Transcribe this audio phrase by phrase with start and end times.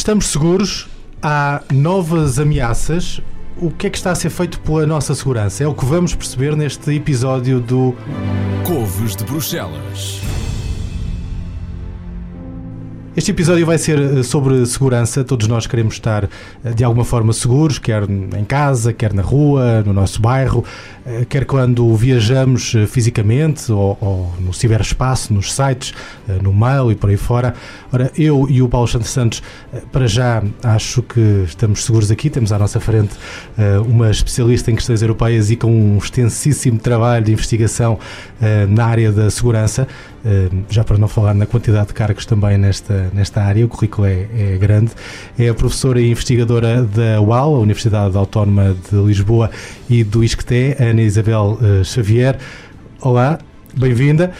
[0.00, 0.88] Estamos seguros?
[1.22, 3.20] Há novas ameaças?
[3.58, 5.62] O que é que está a ser feito pela nossa segurança?
[5.62, 7.94] É o que vamos perceber neste episódio do
[8.64, 10.29] Couves de Bruxelas.
[13.16, 15.24] Este episódio vai ser eh, sobre segurança.
[15.24, 16.28] Todos nós queremos estar
[16.64, 20.64] eh, de alguma forma seguros, quer em casa, quer na rua, no nosso bairro,
[21.04, 25.92] eh, quer quando viajamos fisicamente ou, ou no ciberespaço, nos sites,
[26.40, 27.52] no mail e por aí fora.
[27.92, 29.42] Ora, eu e o Paulo Santos Santos,
[29.90, 32.30] para já, acho que estamos seguros aqui.
[32.30, 33.16] Temos à nossa frente
[33.88, 37.98] uma especialista em questões europeias e com um extensíssimo trabalho de investigação
[38.68, 39.88] na área da segurança.
[40.68, 44.26] Já para não falar na quantidade de cargos também nesta nesta, área, o currículo é,
[44.36, 44.92] é, grande.
[45.38, 49.50] É a professora e investigadora da UAL, a Universidade Autónoma de Lisboa,
[49.88, 52.38] e do ISCTE, Ana Isabel uh, Xavier.
[53.00, 53.38] Olá,
[53.74, 54.32] bem-vinda.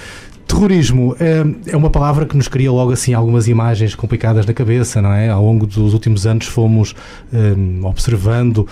[0.50, 5.00] Terrorismo é, é, uma palavra que nos cria logo assim algumas imagens complicadas na cabeça,
[5.00, 5.28] não é?
[5.28, 6.92] Ao longo dos últimos anos fomos
[7.32, 8.66] um, observando uh,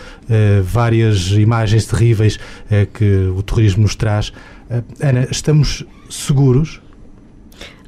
[0.64, 4.30] várias imagens terríveis uh, que o terrorismo nos traz.
[4.68, 6.80] Uh, Ana, estamos seguros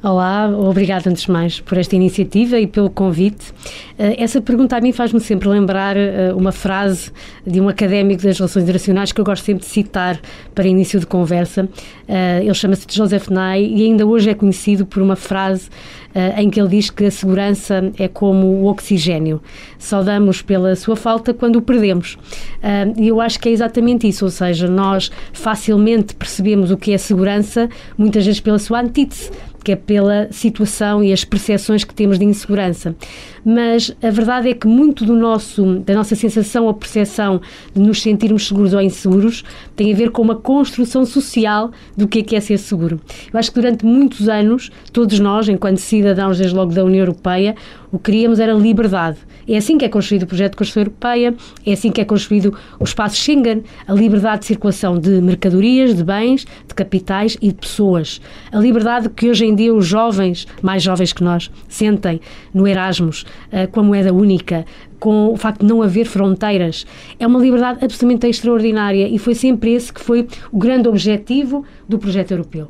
[0.03, 3.53] Olá, obrigada antes de mais por esta iniciativa e pelo convite.
[3.99, 7.11] Eh, essa pergunta a mim faz-me sempre lembrar eh, uma frase
[7.45, 10.19] de um académico das relações internacionais que eu gosto sempre de citar
[10.55, 11.69] para início de conversa.
[12.07, 15.69] Eh, ele chama-se Joseph Nye e ainda hoje é conhecido por uma frase
[16.37, 19.41] em que ele diz que a segurança é como o oxigênio.
[19.79, 22.17] Só damos pela sua falta quando o perdemos.
[22.97, 26.97] E eu acho que é exatamente isso, ou seja, nós facilmente percebemos o que é
[26.97, 29.31] segurança, muitas vezes pela sua antítese
[29.63, 32.95] que é pela situação e as percepções que temos de insegurança.
[33.43, 37.41] Mas a verdade é que muito do nosso, da nossa sensação ou percepção
[37.73, 39.43] de nos sentirmos seguros ou inseguros
[39.75, 42.99] tem a ver com uma construção social do que é, que é ser seguro.
[43.31, 47.55] Eu acho que durante muitos anos, todos nós, enquanto cidadãos desde logo da União Europeia,
[47.91, 49.17] o que queríamos era liberdade.
[49.47, 52.57] É assim que é construído o projeto de Constituição Europeia, é assim que é construído
[52.79, 57.55] o espaço Schengen, a liberdade de circulação de mercadorias, de bens, de capitais e de
[57.55, 58.21] pessoas.
[58.51, 62.21] A liberdade que hoje em dia os jovens, mais jovens que nós, sentem
[62.53, 64.65] no Erasmus, eh, com a moeda única,
[64.99, 66.85] com o facto de não haver fronteiras.
[67.19, 71.97] É uma liberdade absolutamente extraordinária e foi sempre esse que foi o grande objetivo do
[71.97, 72.67] projeto europeu.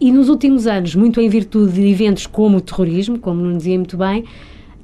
[0.00, 3.76] E nos últimos anos, muito em virtude de eventos como o terrorismo, como não dizia
[3.78, 4.24] muito bem,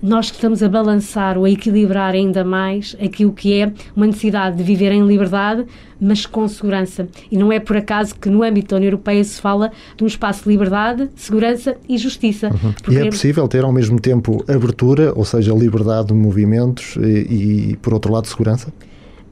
[0.02, 4.62] nós estamos a balançar ou a equilibrar ainda mais aquilo que é uma necessidade de
[4.62, 5.64] viver em liberdade,
[6.00, 7.08] mas com segurança.
[7.30, 10.06] E não é por acaso que no âmbito da União Europeia se fala de um
[10.06, 12.48] espaço de liberdade, segurança e justiça.
[12.48, 12.94] Uhum.
[12.94, 17.76] E é possível ter ao mesmo tempo abertura, ou seja, liberdade de movimentos e, e
[17.82, 18.72] por outro lado, segurança?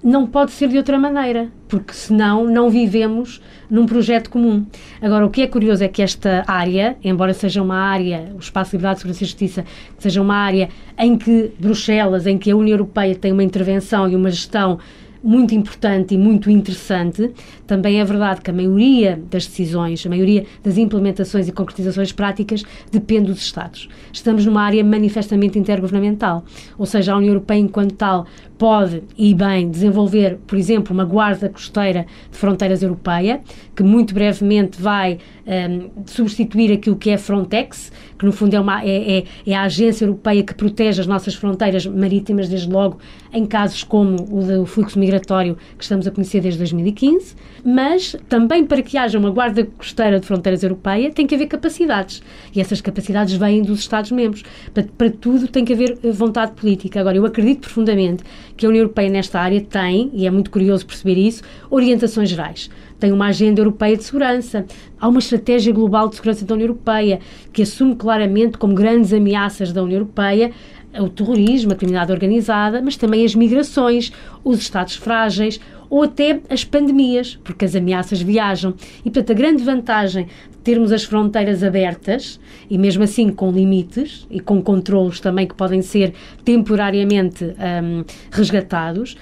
[0.06, 4.64] Não pode ser de outra maneira, porque senão não vivemos num projeto comum.
[5.02, 8.70] Agora, o que é curioso é que esta área, embora seja uma área, o espaço
[8.70, 9.64] de liberdade, segurança e justiça,
[9.98, 14.14] seja uma área em que Bruxelas, em que a União Europeia tem uma intervenção e
[14.14, 14.78] uma gestão
[15.26, 17.32] muito importante e muito interessante.
[17.66, 22.62] Também é verdade que a maioria das decisões, a maioria das implementações e concretizações práticas
[22.92, 23.88] depende dos Estados.
[24.12, 26.44] Estamos numa área manifestamente intergovernamental,
[26.78, 28.26] ou seja, a União Europeia, enquanto tal,
[28.58, 33.40] pode e bem desenvolver, por exemplo, uma guarda costeira de fronteiras europeia,
[33.74, 38.82] que muito brevemente vai um, substituir aquilo que é Frontex, que no fundo é, uma,
[38.82, 42.98] é, é, é, a agência europeia que protege as nossas fronteiras marítimas, desde logo
[43.32, 48.64] em casos como o do fluxo migratório que estamos a conhecer desde 2015, mas também
[48.64, 52.22] para que haja uma guarda costeira de fronteiras europeia tem que haver capacidades,
[52.54, 54.42] e essas capacidades vêm dos Estados-membros.
[54.72, 57.00] Para, para tudo tem que haver eh, vontade política.
[57.00, 58.24] Agora, eu acredito profundamente
[58.56, 62.70] que a União Europeia nesta área tem, e é muito curioso perceber isso, orientações gerais.
[62.98, 64.64] Tem uma agenda europeia de segurança,
[64.98, 67.20] há uma estratégia global de segurança da União Europeia
[67.52, 70.52] que assume claramente como grandes ameaças da União Europeia
[70.98, 74.12] o terrorismo, a criminalidade organizada, mas também as migrações,
[74.42, 78.74] os Estados frágeis ou até as pandemias, porque as ameaças viajam.
[79.04, 84.26] E, portanto, a grande vantagem de termos as fronteiras abertas, e mesmo assim com limites
[84.30, 86.12] e com controlos também que podem ser
[86.44, 89.16] temporariamente um, resgatados,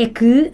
[0.00, 0.50] é que uh, uh,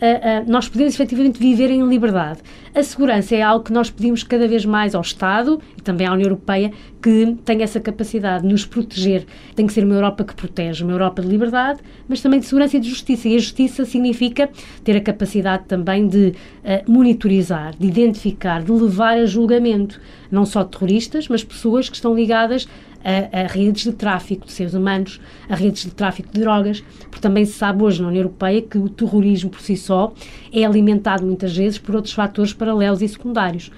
[0.50, 2.40] nós podemos efetivamente viver em liberdade.
[2.74, 6.12] A segurança é algo que nós pedimos cada vez mais ao Estado e também à
[6.12, 9.24] União Europeia que tenha essa capacidade de nos proteger.
[9.54, 11.78] Tem que ser uma Europa que protege, uma Europa de liberdade,
[12.08, 13.28] mas também de segurança e de justiça.
[13.28, 14.50] E a justiça significa
[14.82, 16.34] ter a capacidade também de
[16.64, 22.14] uh, monitorizar, de identificar, de levar a julgamento não só terroristas, mas pessoas que estão
[22.14, 22.66] ligadas
[23.06, 27.20] a, a, redes de tráfico de seres humanos, a redes de tráfico de drogas, porque
[27.20, 30.12] também se sabe hoje na União Europeia que o terrorismo por si só
[30.52, 33.70] é alimentado muitas vezes por outros fatores paralelos e secundários.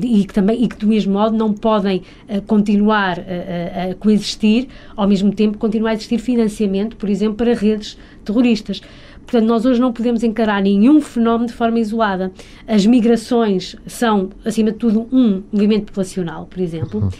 [0.00, 2.02] e, que também, e que, do mesmo modo, não podem
[2.46, 8.80] continuar a coexistir, ao mesmo tempo, continuar a existir financiamento, por exemplo, para redes terroristas.
[9.26, 12.32] Portanto, nós hoje não podemos encarar nenhum fenómeno de forma isolada.
[12.66, 17.00] As migrações são, acima de tudo, um movimento populacional, por exemplo.
[17.00, 17.10] Uhum.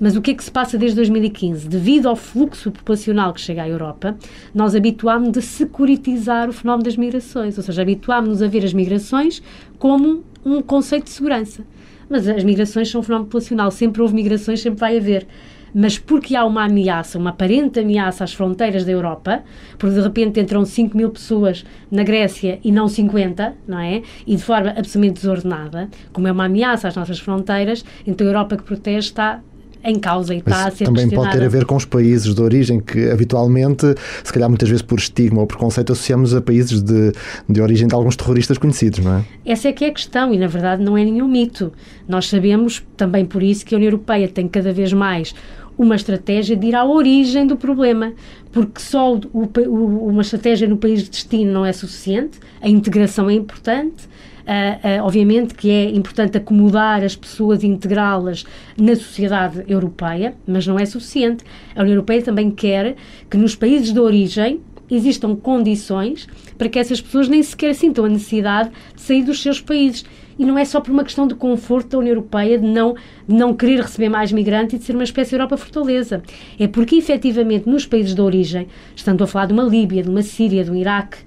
[0.00, 1.68] Mas o que é que se passa desde 2015?
[1.68, 4.16] Devido ao fluxo populacional que chega à Europa,
[4.54, 9.42] nós habituámos-nos a securitizar o fenómeno das migrações, ou seja, habituámos-nos a ver as migrações
[9.78, 11.62] como um conceito de segurança.
[12.08, 15.26] Mas as migrações são um fenómeno populacional, sempre houve migrações, sempre vai haver
[15.74, 19.42] mas porque há uma ameaça, uma aparente ameaça às fronteiras da Europa,
[19.78, 24.02] porque de repente entram 5 mil pessoas na Grécia e não 50, não é?
[24.26, 28.56] E de forma absolutamente desordenada, como é uma ameaça às nossas fronteiras, então a Europa
[28.56, 29.40] que protege está
[29.82, 32.42] em causa e está a ser também pode ter a ver com os países de
[32.42, 37.12] origem que habitualmente, se calhar muitas vezes por estigma ou preconceito, associamos a países de,
[37.48, 39.24] de origem de alguns terroristas conhecidos, não é?
[39.44, 41.72] Essa é que é a questão e na verdade não é nenhum mito.
[42.06, 45.34] Nós sabemos também por isso que a União Europeia tem cada vez mais
[45.80, 48.12] uma estratégia de ir à origem do problema,
[48.52, 53.30] porque só o, o, uma estratégia no país de destino não é suficiente, a integração
[53.30, 54.06] é importante,
[54.40, 58.44] Uh, uh, obviamente que é importante acomodar as pessoas e integrá-las
[58.76, 61.44] na sociedade europeia, mas não é suficiente.
[61.76, 62.96] A União Europeia também quer
[63.30, 64.60] que nos países de origem
[64.90, 66.26] existam condições
[66.58, 70.04] para que essas pessoas nem sequer sintam a necessidade de sair dos seus países.
[70.38, 72.94] E não é só por uma questão de conforto da União Europeia de não,
[73.28, 76.22] de não querer receber mais migrantes e de ser uma espécie de Europa fortaleza.
[76.58, 78.66] É porque, efetivamente, nos países de origem,
[78.96, 81.18] estando a falar de uma Líbia, de uma Síria, de um Iraque,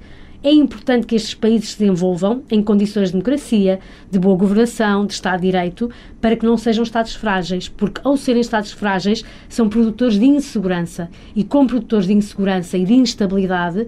[0.44, 3.80] é importante que estes países se desenvolvam em condições de democracia,
[4.12, 8.18] de boa governação, de Estado de Direito, para que não sejam Estados frágeis, porque ao
[8.18, 11.10] serem Estados frágeis são produtores de insegurança.
[11.34, 13.88] E como produtores de insegurança e de instabilidade,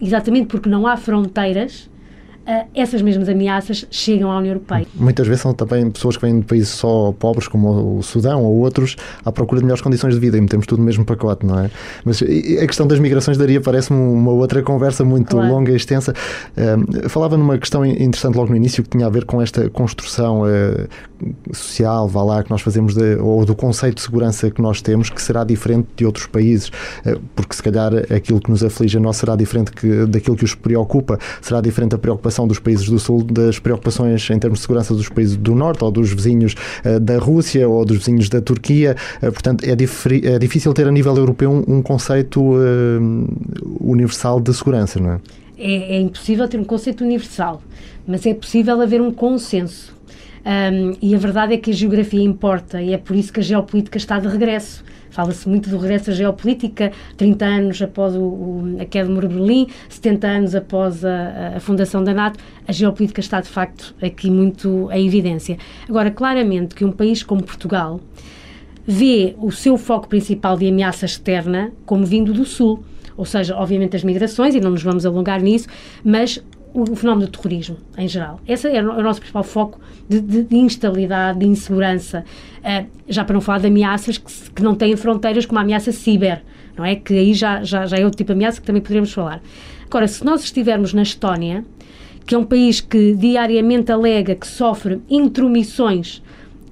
[0.00, 1.88] exatamente porque não há fronteiras,
[2.46, 4.86] uh, essas mesmas ameaças chegam à União Europeia.
[4.94, 8.56] Muitas vezes são também pessoas que vêm de países só pobres, como o Sudão ou
[8.58, 11.58] outros, à procura de melhores condições de vida e metemos tudo no mesmo pacote, não
[11.58, 11.70] é?
[12.04, 15.52] Mas a questão das migrações daria, parece-me, uma outra conversa muito claro.
[15.52, 16.12] longa e extensa.
[16.56, 20.42] Uh, falava numa questão interessante logo no início que tinha a ver com esta construção
[20.42, 20.88] uh,
[21.52, 25.10] social, vá lá, que nós fazemos, de, ou do conceito de segurança que nós temos,
[25.10, 26.70] que será diferente de outros países,
[27.34, 30.54] porque se calhar aquilo que nos aflige a nós será diferente que, daquilo que os
[30.54, 34.94] preocupa, será diferente da preocupação dos países do Sul das preocupações em termos de segurança
[34.94, 36.54] dos países do Norte ou dos vizinhos
[36.84, 38.96] uh, da Rússia ou dos vizinhos da Turquia.
[39.18, 44.52] Uh, portanto, é, é, difícil ter a nível europeu um, um conceito uh, universal de
[44.52, 45.20] segurança, não é?
[45.56, 45.96] é?
[45.96, 47.62] É impossível ter um conceito universal,
[48.06, 49.94] mas é possível haver um consenso.
[50.44, 53.42] Um, e a verdade é que a geografia importa e é por isso que a
[53.42, 54.84] geopolítica está de regresso.
[55.14, 59.28] Fala-se muito do regresso à geopolítica, 30 anos após o, o, a queda do Muro
[59.28, 62.40] de Berlim, 70 anos após a, a, fundação da NATO.
[62.66, 65.56] A geopolítica está, de facto, aqui muito em evidência.
[65.88, 68.00] Agora, claramente que um país como Portugal
[68.84, 72.82] vê o seu foco principal de ameaça externa como vindo do Sul
[73.16, 75.68] ou seja, obviamente as migrações, e não nos vamos alongar nisso,
[76.02, 76.42] mas
[76.74, 78.40] o, fenómeno do terrorismo em geral.
[78.46, 82.24] Esse é o nosso principal foco de, de, de instabilidade, de insegurança,
[82.58, 85.92] uh, já para não falar de ameaças que, que, não têm fronteiras, como a ameaça
[85.92, 86.42] ciber,
[86.76, 86.96] não é?
[86.96, 89.40] Que aí já, já, já é outro tipo de ameaça que também poderíamos falar.
[89.86, 91.64] Agora, se nós estivermos na Estónia,
[92.26, 96.20] que é um país que diariamente alega que sofre intromissões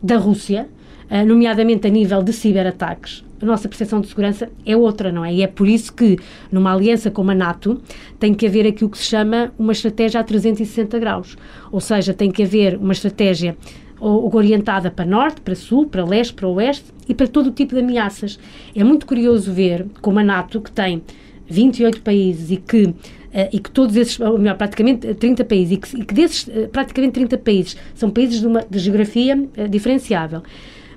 [0.02, 0.68] da Rússia,
[1.08, 5.34] uh, nomeadamente a nível de ciberataques, a nossa percepção de segurança é outra, não é?
[5.34, 6.16] E é por isso que,
[6.50, 7.82] numa aliança como a NATO,
[8.18, 11.36] tem que haver aquilo que se chama uma estratégia a 360 graus.
[11.72, 13.56] Ou seja, tem que haver uma estratégia
[14.00, 17.80] orientada para norte, para sul, para leste, para oeste e para todo o tipo de
[17.80, 18.38] ameaças.
[18.74, 21.02] É muito curioso ver como a NATO, que tem
[21.48, 22.84] 28 países e que
[23.32, 26.46] uh, e que todos esses, ou melhor, praticamente 30 países, e que, e que desses
[26.46, 30.42] uh, praticamente 30 países são países de, uma, de geografia uh, diferenciável.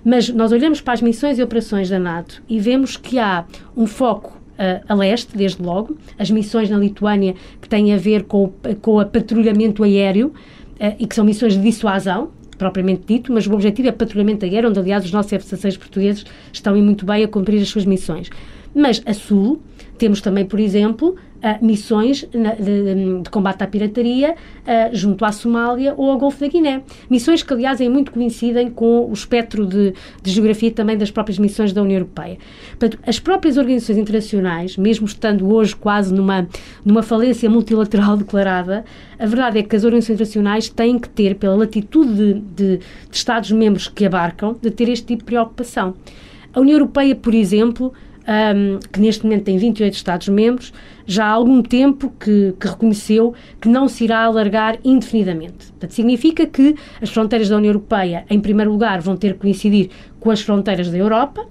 [0.05, 3.45] Mas nós olhamos para as missões e operações da NATO e vemos que há
[3.75, 8.23] um foco Uh, a leste, desde logo, as missões na Lituânia que têm a ver
[8.23, 13.45] com, com o patrulhamento aéreo uh, e que são missões de dissuasão, propriamente dito, mas
[13.47, 17.27] o objetivo é patrulhamento aéreo, onde, aliás, os nossos F-16 portugueses estão muito bem a
[17.27, 18.29] cumprir as suas missões.
[18.73, 19.61] Mas a sul,
[19.97, 25.31] temos também, por exemplo, uh, missões na, de, de, combate à pirataria uh, junto à
[25.31, 26.81] Somália ou ao Golfo da Guiné.
[27.09, 31.37] Missões que, aliás, é muito coincidem com o espectro de, de, geografia também das próprias
[31.39, 32.37] missões da União Europeia.
[32.69, 36.47] Portanto, as próprias organizações internacionais, mesmo estando hoje quase numa,
[36.83, 38.85] numa falência multilateral declarada,
[39.17, 42.81] a verdade é que as organizações internacionais têm que ter, pela latitude de, de, de
[43.11, 45.95] Estados-membros que abarcam, de ter este tipo de preocupação.
[46.53, 47.93] A União Europeia, por exemplo,
[48.25, 50.73] um, que neste momento tem 28 Estados-membros,
[51.05, 55.67] já há algum tempo que, que, reconheceu que não se irá alargar indefinidamente.
[55.71, 59.89] Portanto, significa que as fronteiras da União Europeia, em primeiro lugar, vão ter que coincidir
[60.19, 61.45] com as fronteiras da Europa,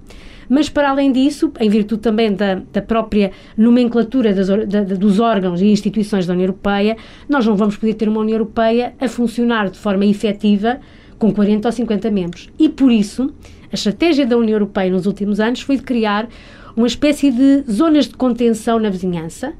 [0.49, 5.61] mas para além disso, em virtude também da, da própria nomenclatura das, da, dos órgãos
[5.61, 6.97] e instituições da União Europeia,
[7.27, 10.79] nós não vamos poder ter uma União Europeia a funcionar de forma efetiva
[11.17, 12.49] com 40 ou 50 membros.
[12.59, 13.33] E por isso,
[13.71, 16.27] a estratégia da União Europeia nos últimos anos foi de criar
[16.75, 19.53] uma espécie de zonas de contenção na vizinhança,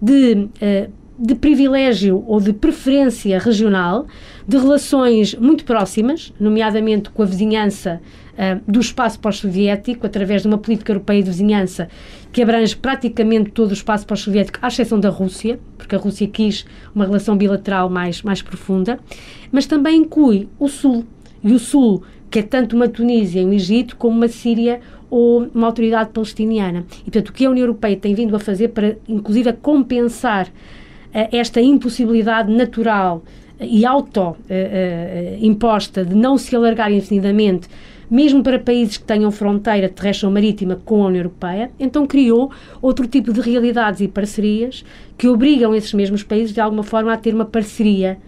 [0.00, 4.06] de, uh, de privilégio ou de preferência regional,
[4.46, 8.00] de relações muito próximas, nomeadamente com a vizinhança
[8.32, 11.88] uh, do espaço pós-soviético, através de uma política europeia de vizinhança
[12.32, 16.66] que abrange praticamente todo o espaço pós-soviético, à exceção da Rússia, porque a Rússia quis
[16.94, 18.98] uma relação bilateral mais, mais profunda,
[19.50, 21.06] mas também inclui o Sul.
[21.42, 25.48] E o Sul, que é tanto uma Tunísia e um Egito, como uma Síria ou
[25.54, 26.84] uma autoridade palestiniana.
[27.00, 30.46] E, portanto, o que a União Europeia tem vindo a fazer para, inclusive, a compensar
[30.46, 30.50] uh,
[31.32, 33.22] esta impossibilidade natural
[33.60, 34.42] e auto-imposta
[36.02, 37.68] uh, uh, de não se alargar infinitamente
[38.10, 42.50] mesmo para países que tenham fronteira terrestre ou marítima com a União Europeia, então criou
[42.80, 44.84] outro tipo de realidades e parcerias
[45.18, 48.18] que obrigam esses mesmos países, de alguma forma, a ter uma parceria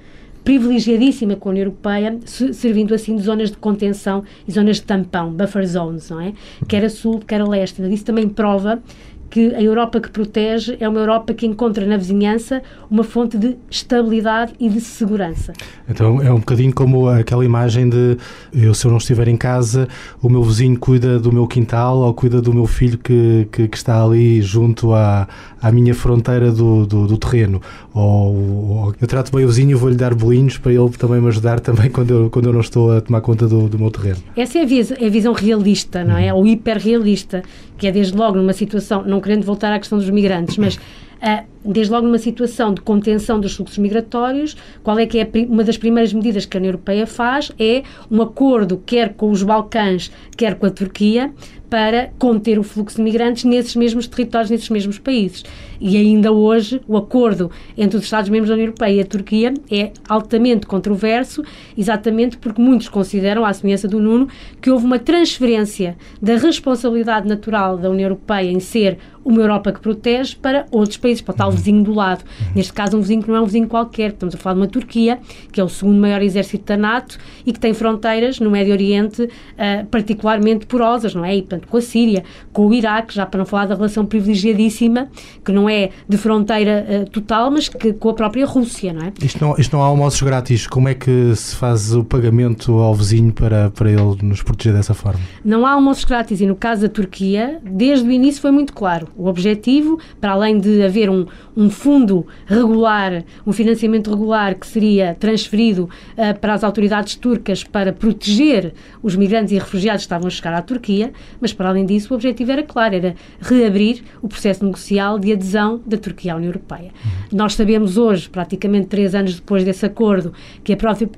[0.44, 5.32] privilegiadíssima com a União Europeia, servindo assim de zonas de contenção e zonas de tampão,
[5.32, 6.32] buffer zones, não é?
[6.66, 7.82] Quer a sul, quer a leste.
[7.92, 8.82] Isso também prova
[9.30, 13.56] que a Europa que protege é uma Europa que encontra na vizinhança uma fonte de
[13.70, 15.52] estabilidade e de segurança.
[15.88, 18.16] Então é um bocadinho como aquela imagem de
[18.52, 19.88] eu, se eu não estiver em casa,
[20.22, 23.76] o meu vizinho cuida do meu quintal ou cuida do meu filho que, que, que
[23.76, 25.28] está ali junto à,
[25.60, 27.60] à minha fronteira do, do, do terreno.
[27.94, 31.28] Ou, ou, eu trato bem o vizinho e vou-lhe dar bolinhos para ele também me
[31.28, 34.18] ajudar também quando eu, quando eu não estou a tomar conta do, do meu terreno.
[34.36, 36.32] Essa é a visão, é a visão realista, não é?
[36.32, 36.40] Uhum.
[36.40, 37.42] Ou hiperrealista,
[37.76, 41.44] que é desde logo numa situação, não querendo voltar à questão dos migrantes, mas uh,
[41.64, 45.76] desde logo numa situação de contenção dos fluxos migratórios, qual é que é uma das
[45.76, 47.52] primeiras medidas que a União Europeia faz?
[47.58, 51.32] É um acordo quer com os Balcãs, quer com a Turquia,
[51.68, 55.44] para conter o fluxo de migrantes nesses mesmos territórios, nesses mesmos países.
[55.80, 59.92] E ainda hoje, o acordo entre os Estados-membros da União Europeia e a Turquia é
[60.08, 61.42] altamente controverso,
[61.76, 64.28] exatamente porque muitos consideram, à semelhança do Nuno,
[64.60, 69.80] que houve uma transferência da responsabilidade natural da União Europeia em ser uma Europa que
[69.80, 72.24] protege para outros países, para o tal vizinho do lado.
[72.54, 74.10] Neste caso, um vizinho que não é um vizinho qualquer.
[74.10, 75.18] Estamos a falar de uma Turquia,
[75.52, 79.22] que é o segundo maior exército da NATO e que tem fronteiras no Médio Oriente
[79.22, 81.36] uh, particularmente porosas, não é?
[81.36, 85.08] E, portanto, com a Síria, com o Iraque, já para não falar da relação privilegiadíssima,
[85.44, 89.12] que não é de fronteira uh, total, mas que com a própria Rússia, não é?
[89.22, 90.66] Isto não, isto não há almoços grátis.
[90.66, 94.94] Como é que se faz o pagamento ao vizinho para, para ele nos proteger dessa
[94.94, 95.20] forma?
[95.44, 99.08] Não há almoços grátis e no caso da Turquia, desde o início foi muito claro.
[99.16, 105.16] O objetivo, para além de haver um, um fundo regular, um financiamento regular que seria
[105.18, 110.30] transferido uh, para as autoridades turcas para proteger os migrantes e refugiados que estavam a
[110.30, 114.64] chegar à Turquia, mas para além disso o objetivo era claro, era reabrir o processo
[114.64, 116.90] negocial de adesão da Turquia à União Europeia.
[117.32, 121.08] Nós sabemos hoje, praticamente três anos depois desse acordo, que a própria,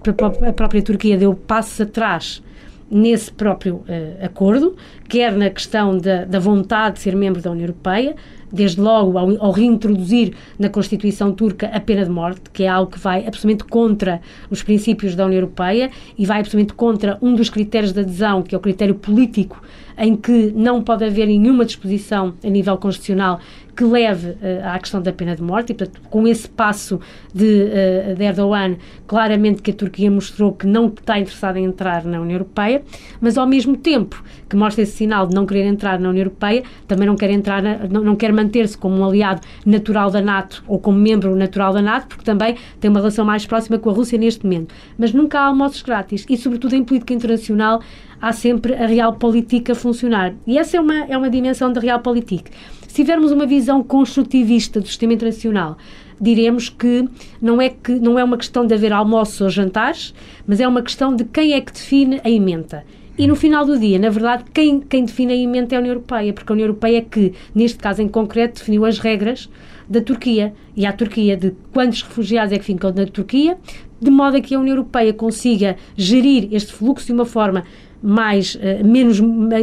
[0.49, 2.43] a própria Turquia deu passos atrás
[2.91, 4.75] nesse próprio uh, acordo,
[5.09, 8.17] quer na questão da, da, vontade de ser membro da União Europeia,
[8.53, 12.91] desde logo ao, ao, reintroduzir na Constituição turca a pena de morte, que é algo
[12.91, 17.49] que vai absolutamente contra os princípios da União Europeia e vai absolutamente contra um dos
[17.49, 19.63] critérios de adesão, que é o critério político,
[19.97, 23.41] em que não pode haver nenhuma disposição a nível constitucional
[23.81, 24.37] que leve uh,
[24.75, 27.01] à questão da pena de morte e, portanto, com esse passo
[27.33, 32.05] de, uh, de, Erdogan, claramente que a Turquia mostrou que não está interessada em entrar
[32.05, 32.83] na União Europeia,
[33.23, 36.63] mas ao mesmo tempo que mostra esse sinal de não querer entrar na União Europeia,
[36.87, 40.63] também não quer entrar, na, não, não quer manter-se como um aliado natural da NATO
[40.67, 43.95] ou como membro natural da NATO, porque também tem uma relação mais próxima com a
[43.95, 44.75] Rússia neste momento.
[44.99, 47.81] Mas nunca há almoços grátis e, sobretudo em política internacional,
[48.21, 50.35] há sempre a realpolitik a funcionar.
[50.47, 52.51] E essa é uma, é uma dimensão da realpolitik.
[52.91, 55.79] Se tivermos uma visão construtivista do sistema internacional,
[56.21, 57.09] diremos que
[57.41, 60.13] não é, que não é uma questão de haver almoços ou jantares,
[60.45, 62.83] mas é uma questão de quem é que define a emenda.
[63.17, 65.93] E no final do dia, na verdade, quem, quem define a emenda é a União
[65.95, 69.49] Europeia, porque a União Europeia é que, neste caso em concreto, definiu as regras
[69.89, 70.53] da Turquia.
[70.77, 73.57] E a Turquia de quantos refugiados é que ficam na Turquia,
[74.01, 77.63] de modo a que a União Europeia consiga gerir este fluxo de uma forma
[78.03, 79.21] mais, uh, menos,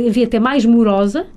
[0.08, 1.28] havia até mais morosa,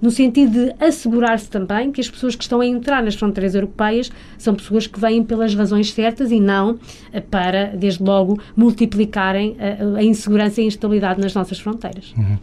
[0.00, 4.10] no sentido de assegurar-se também que as pessoas que estão a entrar nas fronteiras europeias
[4.36, 6.78] são pessoas que vêm pelas razões certas e não
[7.12, 12.14] eh, para, desde logo, multiplicarem a, eh, a insegurança e a instabilidade nas nossas fronteiras.
[12.16, 12.38] Uhum.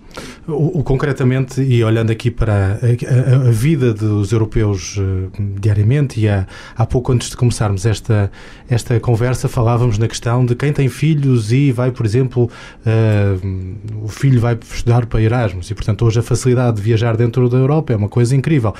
[0.47, 6.19] O, o, concretamente, e olhando aqui para a, a, a vida dos europeus uh, diariamente,
[6.19, 6.45] e há,
[6.75, 8.31] há pouco antes de começarmos esta,
[8.69, 12.49] esta conversa, falávamos na questão de quem tem filhos e vai, por exemplo,
[12.85, 17.44] uh, o filho vai estudar para Erasmus, e portanto hoje a facilidade de viajar dentro
[17.49, 18.73] da Europa é uma coisa incrível.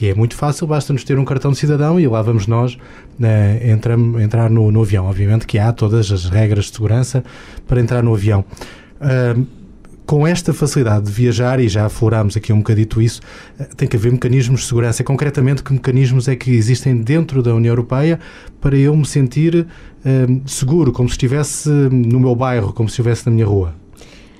[0.00, 3.68] E é muito fácil, basta-nos ter um cartão de cidadão e lá vamos nós uh,
[3.68, 5.06] entrar, entrar no, no, avião.
[5.06, 7.24] Obviamente que há todas as regras de segurança
[7.66, 8.44] para entrar no avião.
[9.00, 9.46] Uh,
[10.04, 13.20] com esta facilidade de viajar, e já aflorámos aqui um bocadito isso,
[13.58, 15.02] eh, tem que haver mecanismos de segurança.
[15.02, 18.20] Concretamente, que mecanismos é que existem dentro da União Europeia
[18.60, 19.66] para eu me sentir
[20.46, 23.74] seguro, como se estivesse no meu bairro, como se estivesse na minha rua?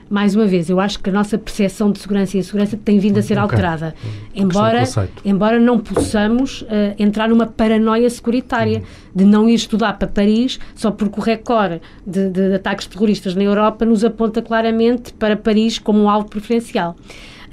[0.08, 3.18] Mais uma vez, eu acho que a nossa percepção de segurança e insegurança tem vindo
[3.18, 3.42] a ser okay.
[3.42, 3.94] alterada.
[4.34, 4.84] Embora,
[5.24, 8.84] embora não possamos uh, entrar numa paranoia securitária uhum.
[9.14, 13.42] de não ir estudar para Paris só porque o recorde de, de ataques terroristas na
[13.42, 16.96] Europa nos aponta claramente para Paris como um alvo preferencial.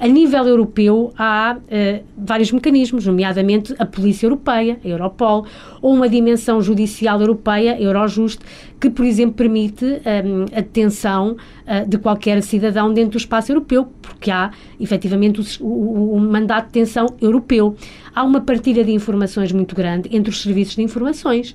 [0.04, 5.46] A nível europeu, há uh, vários mecanismos, nomeadamente a Polícia Europeia, a Europol,
[5.80, 8.38] ou uma dimensão judicial europeia, Eurojust,
[8.78, 13.50] que, por exemplo, permite um, ehm, a detenção uh, de qualquer cidadão dentro do espaço
[13.50, 17.74] europeu, porque há, efetivamente, o, o, o mandato de detenção europeu.
[18.14, 21.54] Há uma partilha de informações muito grande entre os serviços de informações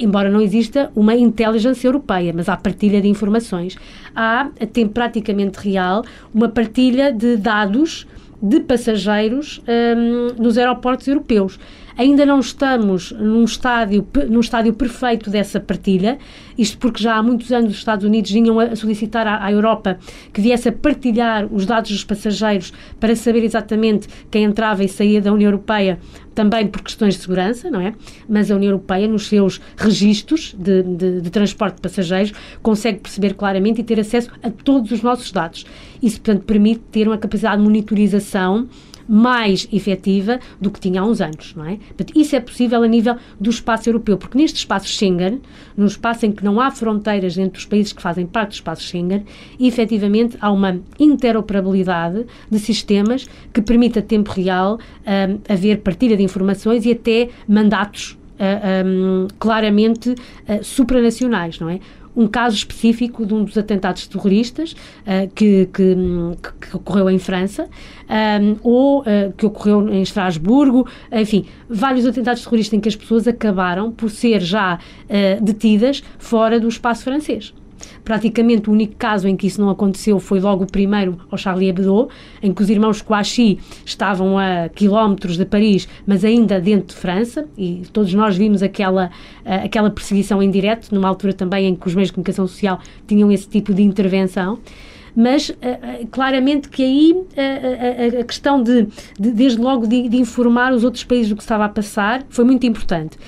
[0.00, 3.76] embora não exista uma inteligência europeia, mas há partilha de informações.
[4.14, 6.04] Há, a tempo praticamente real,
[6.34, 8.06] uma partilha de dados
[8.42, 11.58] de passageiros um, nos aeroportos europeus.
[12.00, 16.16] Ainda não estamos num estádio, num estádio perfeito dessa partilha,
[16.56, 19.98] isto porque já há muitos anos os Estados Unidos vinham a solicitar à, à Europa
[20.32, 25.20] que viesse a partilhar os dados dos passageiros para saber exatamente quem entrava e saía
[25.20, 25.98] da União Europeia,
[26.34, 27.92] também por questões de segurança, não é?
[28.26, 33.34] Mas a União Europeia, nos seus registros de, de, de transporte de passageiros, consegue perceber
[33.34, 35.66] claramente e ter acesso a todos os nossos dados.
[36.02, 38.68] Isso, portanto, permite ter uma capacidade de monitorização
[39.10, 41.78] mais efetiva do que tinha há uns anos, não é?
[41.78, 45.40] Portanto, isso é possível a nível do espaço europeu, porque neste espaço Schengen,
[45.76, 48.82] num espaço em que não há fronteiras entre os países que fazem parte do espaço
[48.82, 49.24] Schengen,
[49.58, 56.22] efetivamente há uma interoperabilidade de sistemas que permite a tempo real um, haver partilha de
[56.22, 61.78] informações e até mandatos Uh, um, claramente uh, supranacionais, não é?
[62.16, 65.96] Um caso específico de um dos atentados terroristas uh, que, que,
[66.60, 67.68] que, ocorreu em França um,
[68.08, 69.04] eh, ou uh,
[69.36, 74.40] que ocorreu em Estrasburgo, enfim, vários atentados terroristas em que as pessoas acabaram por ser
[74.40, 77.54] já uh, detidas fora do espaço francês.
[78.04, 81.68] Praticamente o único caso em que isso não aconteceu foi logo o primeiro ao Charlie
[81.68, 82.08] Hebdo,
[82.42, 87.46] em que os irmãos Kouachi estavam a quilómetros de Paris, mas ainda dentro de França,
[87.56, 91.86] e todos nós vimos aquela, uh, aquela perseguição em direto, numa altura também em que
[91.86, 94.58] os meios de comunicação social tinham esse tipo de intervenção.
[95.14, 97.16] Mas uh, uh, claramente que aí
[98.20, 98.86] a questão de,
[99.18, 102.44] de desde logo, de, de, informar os outros países do que estava a passar foi
[102.44, 103.18] muito importante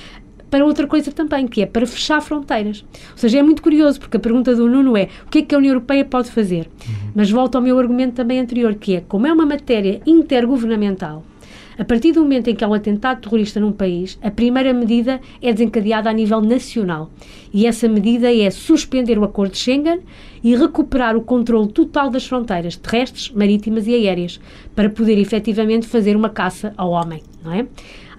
[0.53, 2.85] para outra coisa também, que é para fechar fronteiras.
[3.13, 5.55] Ou seja, é muito curioso, porque a pergunta do Nuno é o que é que
[5.55, 6.69] a União Europeia pode fazer?
[6.87, 7.13] Uhum.
[7.15, 11.25] Mas volto ao meu argumento também anterior, que é como é uma matéria intergovernamental,
[11.79, 15.23] a partir do momento em que há um atentado terrorista num país, a primeira medida
[15.41, 17.11] é desencadeada a nível nacional.
[17.53, 20.01] E essa medida é suspender o acordo de Schengen
[20.45, 24.39] e recuperar o controle total das fronteiras terrestres, marítimas e aéreas,
[24.77, 27.67] para poder efetivamente fazer uma caça ao homem, não é?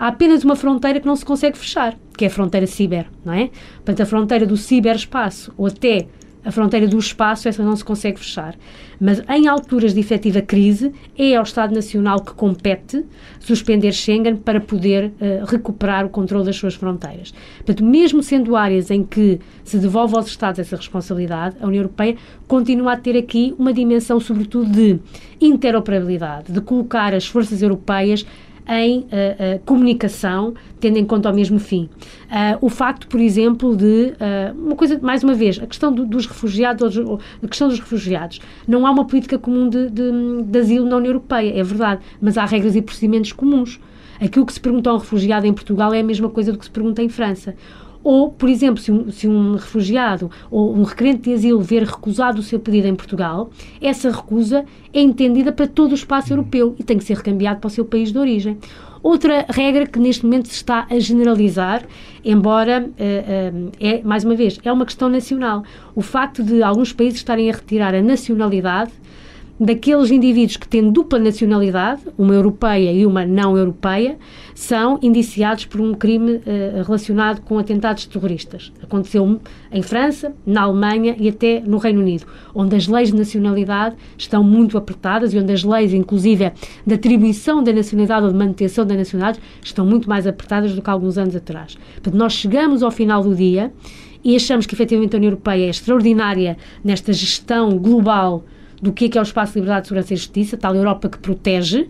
[0.03, 3.31] Há apenas uma fronteira que não se consegue fechar, que é a fronteira ciber, não
[3.31, 3.49] é?
[3.75, 6.07] Portanto, a fronteira do ciberespaço ou até
[6.43, 8.53] a fronteira do espaço, essa não se consegue fechar.
[8.99, 13.05] Mas em alturas de efetiva crise, é ao Estado Nacional que compete
[13.39, 17.33] suspender Schengen para poder uh, recuperar o controle das suas fronteiras.
[17.57, 22.17] Portanto, mesmo sendo áreas em que se devolve aos Estados essa responsabilidade, a União Europeia
[22.45, 24.99] continua a ter aqui uma dimensão, sobretudo, de
[25.39, 28.25] interoperabilidade, de colocar as forças europeias
[28.67, 31.89] em uh, uh, comunicação, tendo em conta o mesmo fim.
[32.29, 34.13] Uh, o facto, por exemplo, de
[34.57, 36.97] uma coisa, mais uma vez, a questão do, dos refugiados,
[37.41, 38.39] a questão dos refugiados.
[38.67, 42.37] Não há uma política comum de, de, de asilo na União Europeia, é verdade, mas
[42.37, 43.79] há regras e procedimentos comuns.
[44.21, 46.65] Aquilo que se pergunta a um refugiado em Portugal é a mesma coisa do que
[46.65, 47.55] se pergunta em França.
[48.03, 52.39] Ou, por exemplo, se um, se um refugiado ou um requerente de asilo ver recusado
[52.39, 53.49] o seu pedido em Portugal,
[53.81, 57.67] essa recusa é entendida para todo o espaço europeu e tem que ser recambiado para
[57.67, 58.57] o seu país de origem.
[59.01, 61.83] Outra regra que neste momento se está a generalizar,
[62.23, 65.63] embora, uh, uh, é, mais uma vez, é uma questão nacional.
[65.93, 68.93] O facto de alguns países estarem a retirar a nacionalidade
[69.63, 74.17] daqueles indivíduos que têm dupla nacionalidade, uma europeia e uma não europeia,
[74.53, 78.71] são indiciados por um crime uh, relacionado com atentados terroristas.
[78.81, 79.39] Aconteceu
[79.71, 84.43] em França, na Alemanha e até no Reino Unido, onde as leis de nacionalidade estão
[84.43, 86.51] muito apertadas e onde as leis, inclusive,
[86.85, 90.89] de atribuição da nacionalidade ou de manutenção da nacionalidade, estão muito mais apertadas do que
[90.89, 91.77] há alguns anos atrás.
[91.93, 93.71] Portanto, nós chegamos ao final do dia
[94.23, 98.43] e achamos que efetivamente a União Europeia é extraordinária nesta gestão global
[98.83, 101.17] do que é, que é o espaço de liberdade, segurança e justiça, tal Europa que
[101.17, 101.87] protege,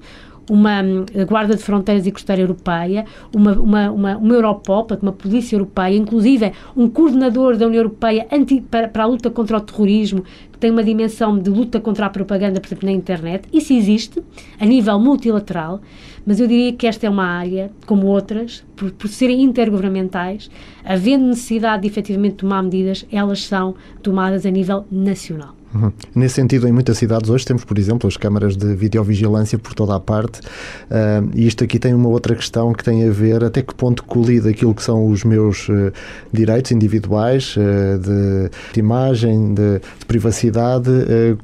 [0.48, 5.56] uma hum, Guarda de Fronteiras e Costeira Europeia, uma, uma, uma, uma Europol, uma polícia
[5.56, 10.24] europeia, inclusive um coordenador da União Europeia anti, para, para a luta contra o terrorismo,
[10.52, 13.48] que tem uma dimensão de luta contra a propaganda, por exemplo, na internet.
[13.52, 14.22] Isso existe
[14.60, 15.82] a nível multilateral,
[16.28, 20.52] mas eu diria que esta é uma área, como outras, por, por serem intergovernamentais,
[20.86, 25.63] havendo necessidade de efetivamente tomar medidas, elas são tomadas a nível nacional.
[25.74, 25.92] Uhum.
[26.14, 29.96] Nesse sentido, em muitas cidades hoje temos, por exemplo, as câmaras de videovigilância por toda
[29.96, 33.62] a parte, uh, e isto aqui tem uma outra questão que tem a ver até
[33.62, 35.92] que ponto colide aquilo que são os meus uh,
[36.32, 40.92] direitos individuais uh, de, de, imagem, de, de privacidade,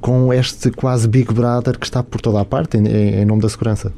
[0.02, 3.50] com este quase Big Brother que está por toda a parte em, em nome da
[3.50, 3.92] segurança.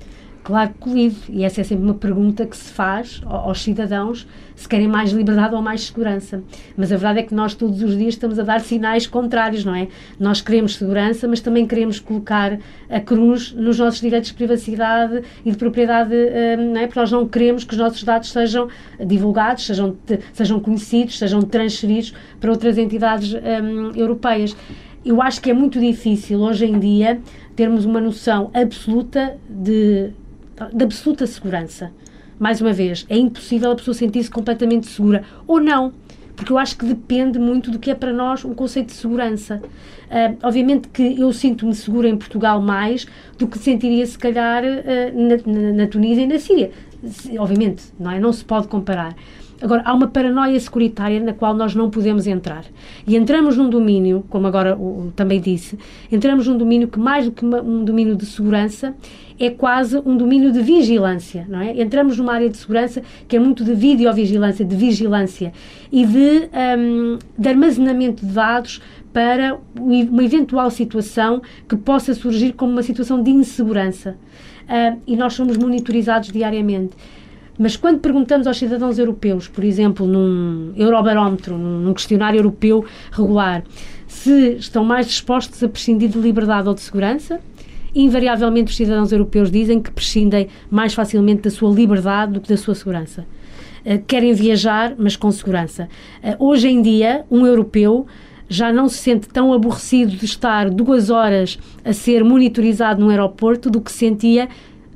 [0.43, 4.67] Claro que colide, e essa é sempre uma pergunta que se faz aos cidadãos se
[4.67, 6.43] querem mais liberdade ou mais segurança.
[6.75, 9.75] Mas a verdade é que nós todos os dias estamos a dar sinais contrários, não
[9.75, 9.87] é?
[10.19, 15.51] Nós queremos segurança, mas também queremos colocar a cruz nos nossos direitos de privacidade e
[15.51, 16.85] de propriedade, hum, não é?
[16.85, 18.67] Porque nós não queremos que os nossos dados sejam
[18.99, 19.95] divulgados, sejam,
[20.33, 24.55] sejam conhecidos, sejam transferidos para outras entidades um, europeias.
[25.03, 27.19] Eu acho que é muito difícil hoje em dia
[27.55, 30.11] termos uma noção absoluta de
[30.73, 31.91] de absoluta segurança.
[32.39, 35.23] Mais uma vez, é impossível a pessoa sentir-se completamente segura.
[35.47, 35.93] Ou não,
[36.35, 39.61] porque eu acho que depende muito do que é para nós um conceito de segurança.
[40.09, 43.05] Uh, obviamente que eu sinto-me segura em Portugal mais
[43.37, 46.71] do que sentiria, se calhar, uh, na, na, na Tunísia e na Síria.
[47.37, 48.19] Obviamente, não é?
[48.19, 49.15] Não se pode comparar.
[49.61, 52.65] Agora, há uma paranoia securitária na qual nós não podemos entrar.
[53.05, 55.77] E entramos num domínio, como agora o, também disse,
[56.11, 58.95] entramos num domínio que, mais do que uma, um domínio de segurança,
[59.41, 61.81] é quase um domínio de vigilância, não é?
[61.81, 65.51] Entramos numa área de segurança que é muito de videovigilância, de vigilância
[65.91, 68.79] e de, um, de armazenamento de dados
[69.11, 74.15] para uma eventual situação que possa surgir como uma situação de insegurança.
[74.61, 76.93] Uh, e nós somos monitorizados diariamente.
[77.57, 83.63] Mas quando perguntamos aos cidadãos europeus, por exemplo, num Eurobarómetro, num questionário europeu regular,
[84.07, 87.39] se estão mais dispostos a prescindir de liberdade ou de segurança,
[87.93, 92.57] invariavelmente os cidadãos europeus dizem que prescindem mais facilmente da sua liberdade do que da
[92.57, 93.25] sua segurança.
[93.85, 95.89] Uh, querem viajar, mas com segurança.
[96.23, 98.05] Uh, hoje em dia, um europeu
[98.47, 103.69] já não se sente tão aborrecido de estar duas horas a ser monitorizado num aeroporto
[103.69, 104.49] do que sentia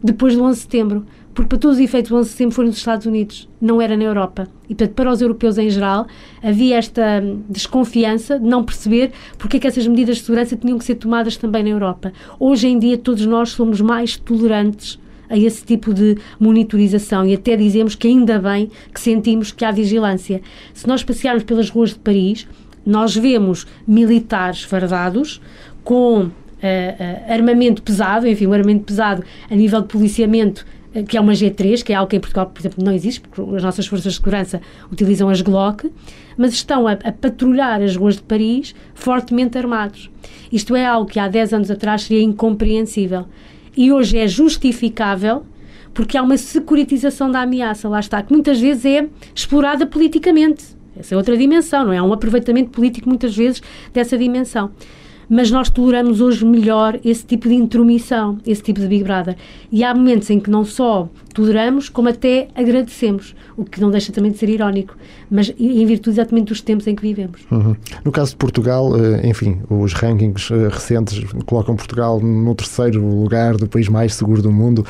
[0.04, 2.66] depois do 11 de setembro porque para todos os efeitos o 11 de setembro foi
[2.66, 4.48] nos Estados Unidos, não era na Europa.
[4.64, 6.08] E, portanto, para os europeus em geral,
[6.42, 10.86] havia esta desconfiança de não perceber porque é que essas medidas de segurança tinham que
[10.86, 12.14] ser tomadas também na Europa.
[12.40, 14.98] Hoje em dia, todos nós somos mais tolerantes
[15.30, 19.72] a esse tipo de monitorização e até dizemos que ainda bem que sentimos que há
[19.72, 20.42] vigilância.
[20.74, 22.48] Se nós passearmos pelas ruas de Paris,
[22.86, 25.42] nós vemos militares fardados
[25.84, 26.32] com uh, uh,
[27.34, 30.66] armamento pesado, enfim, um armamento pesado a nível de policiamento
[31.04, 33.56] que é uma G3, que é algo que em Portugal, por exemplo, não existe, porque
[33.56, 35.92] as nossas forças de segurança utilizam as Glock,
[36.38, 40.10] mas estão a, a patrulhar as ruas de Paris fortemente armados.
[40.52, 43.26] Isto é algo que há 10 anos atrás seria incompreensível.
[43.76, 45.44] E hoje é justificável
[45.94, 50.64] porque há uma securitização da ameaça, lá está, que muitas vezes é explorada politicamente.
[50.98, 51.98] Essa é outra dimensão, não é?
[51.98, 53.62] Há um aproveitamento político muitas vezes
[53.94, 54.72] dessa dimensão
[55.30, 59.36] mas nós toleramos hoje melhor esse tipo de intromissão, esse tipo de Big Brother.
[59.72, 64.12] E há momentos em que não só toleramos, como até agradecemos, o que não deixa
[64.12, 64.96] também de ser irónico,
[65.30, 67.42] mas em virtude exatamente dos tempos em que vivemos.
[67.52, 67.76] Uhum.
[68.04, 73.58] No caso de Portugal, eh, enfim, os rankings eh, recentes colocam Portugal no terceiro lugar
[73.58, 74.86] do país mais seguro do mundo.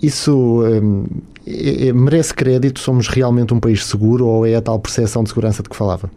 [0.00, 0.62] Isso
[1.48, 2.78] é, é, merece crédito?
[2.78, 6.10] Somos realmente um país seguro ou é a tal percepção de segurança de que falava?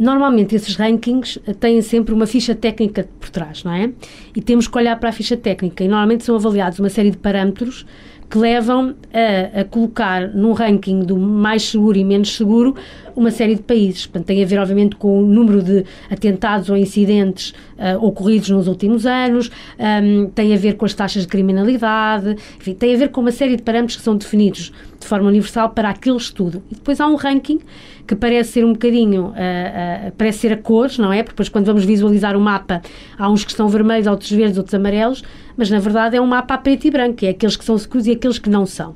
[0.00, 3.90] Normalmente esses rankings têm sempre uma ficha técnica por trás, não é?
[4.34, 7.18] E temos que olhar para a ficha técnica e normalmente são avaliados uma série de
[7.18, 7.84] parâmetros
[8.30, 12.74] que levam a, a, colocar num ranking do mais seguro e menos seguro
[13.14, 14.06] uma série de países.
[14.06, 18.68] Portanto, tem a ver, obviamente, com o número de atentados ou incidentes uh, ocorridos nos
[18.68, 23.10] últimos anos, um, tem a ver com as taxas de criminalidade, enfim, tem a ver
[23.10, 26.62] com uma série de parâmetros que são definidos de forma universal para aquele estudo.
[26.70, 27.58] E depois há um ranking
[28.06, 31.22] que parece ser um bocadinho, uh, uh, parece ser a cores, não é?
[31.22, 32.82] Porque depois quando vamos visualizar o mapa,
[33.18, 35.22] há uns que estão vermelhos, outros verdes, outros amarelos,
[35.56, 38.06] mas na verdade é um mapa a preto e branco, é aqueles que são seguros
[38.06, 38.94] e aqueles que não são.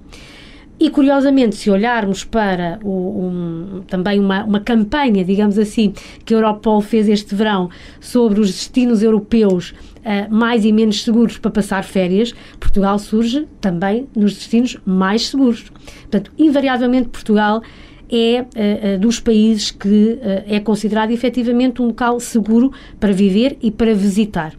[0.78, 5.92] E curiosamente, se olharmos para o, um, também uma, uma campanha, digamos assim,
[6.24, 11.38] que a Europol fez este verão sobre os destinos europeus uh, mais e menos seguros
[11.38, 15.70] para passar férias, Portugal surge também nos destinos mais seguros.
[16.02, 17.62] Portanto, invariavelmente, Portugal
[18.10, 23.70] é uh, uh, dos países que é considerado efetivamente um local seguro para viver e
[23.70, 24.54] para visitar.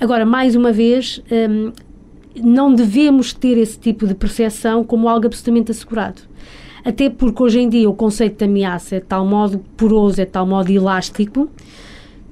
[0.00, 1.72] Agora, mais uma vez, um,
[2.42, 6.22] não devemos ter esse tipo de percepção como algo absolutamente assegurado.
[6.84, 10.24] Até porque hoje em dia o conceito de ameaça é de tal modo poroso, é
[10.24, 11.50] de tal modo elástico,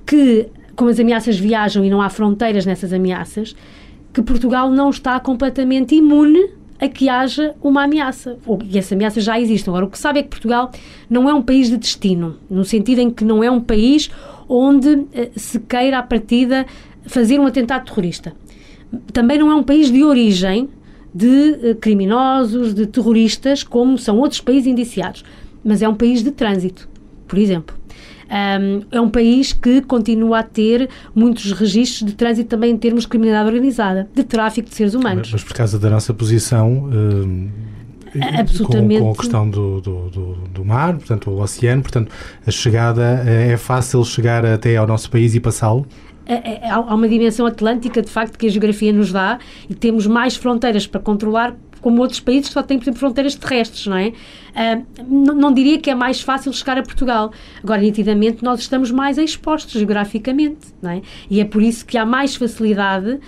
[0.06, 3.54] que, como as ameaças viajam e não há fronteiras nessas ameaças,
[4.12, 8.38] que Portugal não está completamente imune a que haja uma ameaça.
[8.64, 9.68] E essa ameaça já existe.
[9.68, 10.70] Agora, o que sabe é que Portugal
[11.10, 14.08] não é um país de destino, no sentido em que não é um país
[14.48, 16.64] onde eh, se queira, à partida,
[17.04, 18.32] fazer um atentado terrorista
[19.12, 20.68] também não é um país de origem
[21.14, 25.24] de uh, criminosos, de terroristas, como são outros países indiciados,
[25.64, 26.88] mas é um país de trânsito,
[27.26, 27.76] por exemplo.
[28.28, 33.04] Um, é um país que continua a ter muitos registros de trânsito também em termos
[33.04, 35.30] de criminalidade organizada, de tráfico de seres humanos.
[35.32, 36.90] Mas, mas por causa da nossa posição.
[38.38, 39.00] Absolutamente.
[39.00, 42.10] Com, com, a questão do, do, do, do, mar, portanto, o oceano, portanto,
[42.46, 45.86] a chegada, é fácil chegar até ao nosso país e passá-lo?
[46.28, 49.38] É, é, há uma dimensão atlântica, de facto, que a geografia nos dá
[49.68, 53.34] e temos mais fronteiras para controlar como outros países que só têm, por exemplo, fronteiras
[53.34, 54.08] terrestres, não é?
[54.08, 57.32] Uh, não, não, diria que é mais fácil chegar a Portugal.
[57.62, 61.02] Agora, nitidamente, nós estamos mais expostos geograficamente, não é?
[61.30, 63.20] E é por isso que há mais facilidade, uh,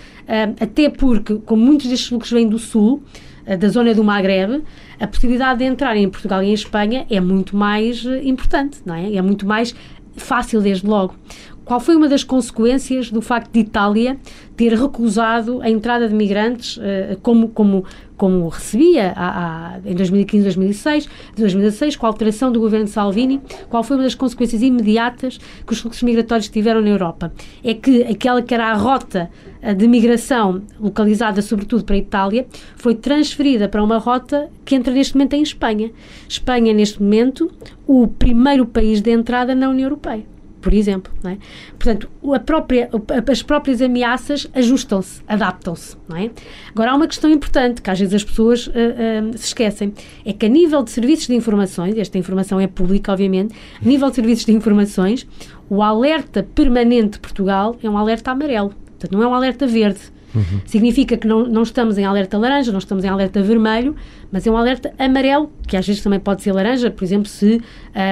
[0.59, 3.01] até porque, como muitos destes fluxos vêm do sul,
[3.47, 4.63] uh, da zona do Maghreb,
[4.99, 9.15] a possibilidade de entrar em Portugal e em Espanha é muito mais importante, não é?
[9.15, 9.73] É muito mais
[10.15, 11.15] fácil desde logo.
[11.63, 14.17] Qual foi uma das consequências do facto de Itália
[14.57, 17.85] ter recusado a entrada de migrantes uh, como, como,
[18.17, 23.41] como recebia a, a, em 2015, 2016, 2016, com a alteração do governo de Salvini?
[23.69, 27.31] Qual foi uma das consequências imediatas que os fluxos migratórios tiveram na Europa?
[27.63, 29.29] É que aquela que era a rota
[29.61, 32.45] eh, de migração localizada sobretudo para a Itália
[32.75, 35.91] foi transferida para uma rota que entra neste momento em Espanha.
[36.27, 37.51] Espanha, neste momento,
[37.87, 40.30] o primeiro país de entrada na União Europeia
[40.61, 41.11] por exemplo.
[41.23, 41.37] Não é?
[41.77, 42.09] Portanto,
[42.45, 42.89] própria,
[43.29, 45.97] as próprias ameaças ajustam-se, adaptam-se.
[46.07, 46.29] Não é?
[46.69, 49.93] Agora, há uma questão importante que às vezes as pessoas uh, uh, se esquecem:
[50.25, 54.09] é que a nível de serviços de informações, esta informação é pública, obviamente, a nível
[54.09, 55.27] de serviços de informações,
[55.69, 58.69] o alerta permanente de Portugal é um alerta amarelo.
[58.69, 59.99] Portanto, não é um alerta verde.
[60.33, 60.61] Uhum.
[60.65, 63.95] Significa que não, não estamos em alerta laranja, não estamos em alerta vermelho,
[64.31, 67.61] mas é um alerta amarelo, que às vezes também pode ser laranja, por exemplo, se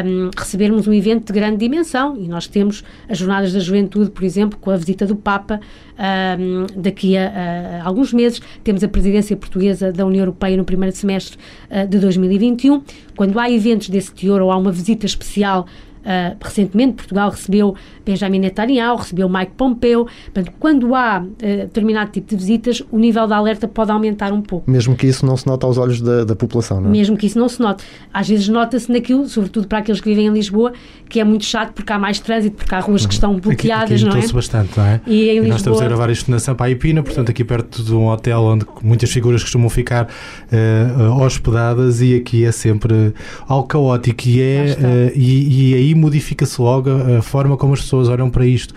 [0.06, 2.18] um, recebermos um evento de grande dimensão.
[2.18, 5.60] E nós temos as Jornadas da Juventude, por exemplo, com a visita do Papa
[6.40, 8.42] um, daqui a, a, alguns meses.
[8.64, 11.38] Temos a presidência portuguesa da União Europeia no primeiro semestre
[11.70, 12.82] uh, de 2021.
[13.16, 15.66] Quando há eventos desse teor ou há uma visita especial
[16.10, 20.08] Uh, recentemente, Portugal recebeu Benjamin Netanyahu, recebeu Mike Pompeo.
[20.26, 24.42] Portanto, quando há uh, determinado tipo de visitas, o nível de alerta pode aumentar um
[24.42, 24.70] pouco.
[24.70, 26.92] Mesmo que isso não se note aos olhos da, da população, não é?
[26.92, 27.84] Mesmo que isso não se note.
[28.12, 30.74] Às vezes nota-se naquilo, sobretudo para aqueles que vivem em Lisboa,
[31.08, 34.08] que é muito chato porque há mais trânsito, porque há ruas que estão bloqueadas, aqui,
[34.08, 34.34] aqui não é?
[34.34, 35.02] bastante, não é?
[35.06, 37.94] E, em e nós estamos a gravar isto na Sampa Ipina, portanto, aqui perto de
[37.94, 43.14] um hotel onde muitas figuras costumam ficar uh, hospedadas e aqui é sempre
[43.48, 48.30] algo caótico e, é, e, e aí modifica-se logo a forma como as pessoas olham
[48.30, 48.74] para isto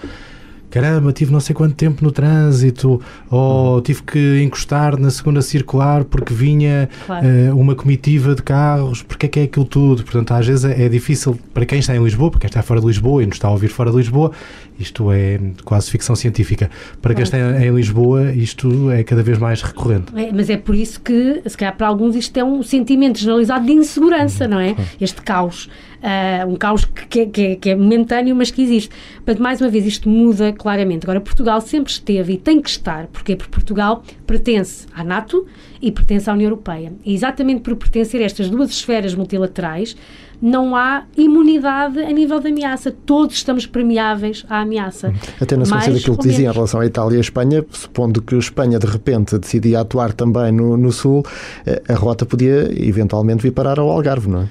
[0.73, 6.03] caramba, tive não sei quanto tempo no trânsito, ou tive que encostar na segunda circular
[6.05, 7.27] porque vinha claro.
[7.27, 10.03] uh, uma comitiva de carros, porque é que é aquilo tudo?
[10.03, 12.81] Portanto, às vezes é, é, difícil para quem está em Lisboa, para quem está fora
[12.81, 14.33] de Lisboa e nos está a ouvir fora de Lisboa,
[14.79, 16.71] isto é quase ficção científica.
[17.03, 20.07] Para quem está em Lisboa, isto é cada vez mais recorrente.
[20.17, 23.67] É, mas é por isso que, se calhar para alguns, isto é um sentimento generalizado
[23.67, 24.75] de insegurança, não é?
[24.99, 25.69] Este caos.
[26.03, 28.91] Uh, um caos que, que, é, que, é, momentâneo, mas que existe.
[29.17, 31.05] Portanto, mais uma vez, isto muda claramente.
[31.05, 35.47] Agora, Portugal sempre esteve e tem que estar, porque Porque Portugal pertence à NATO
[35.81, 36.93] e pertence à União Europeia.
[37.05, 39.97] E exatamente por pertencer a estas duas esferas multilaterais,
[40.41, 42.93] não há imunidade a nível de ameaça.
[43.05, 45.13] Todos estamos premiáveis à ameaça.
[45.41, 48.35] Até na sequência daquilo que dizia em relação à Itália e à Espanha, supondo que
[48.35, 51.25] a Espanha de repente decidia atuar também no, no Sul,
[51.67, 54.49] eh, a rota podia eventualmente vir parar ao Algarve, não é?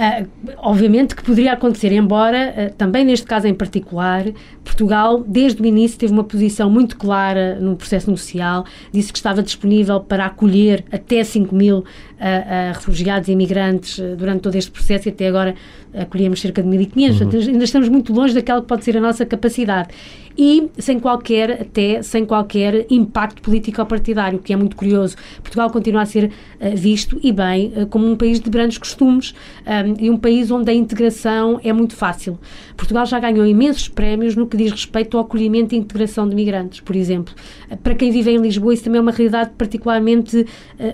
[0.00, 4.24] Uh, obviamente que poderia acontecer, embora uh, também neste caso em particular,
[4.64, 9.42] Portugal, desde o início, teve uma posição muito clara no processo negocial, disse que estava
[9.42, 11.84] disponível para acolher até 5 mil uh,
[12.72, 15.54] refugiados e imigrantes durante todo este processo e até agora
[15.92, 17.18] acolhemos cerca de 1.500, uhum.
[17.18, 19.90] portanto ainda estamos muito longe daquela que pode ser a nossa capacidade
[20.36, 25.16] e sem qualquer, até sem qualquer impacto político-partidário, que é muito curioso.
[25.42, 26.26] Portugal continua a ser
[26.60, 29.34] uh, visto, e bem, uh, como um país de grandes costumes
[29.66, 32.38] um, eh, e um país onde a integração é muito fácil.
[32.76, 36.80] Portugal já ganhou imensos prémios no que diz respeito ao acolhimento e integração de migrantes,
[36.80, 37.34] por exemplo.
[37.82, 40.46] Para quem vive em Lisboa, isso também é uma realidade particularmente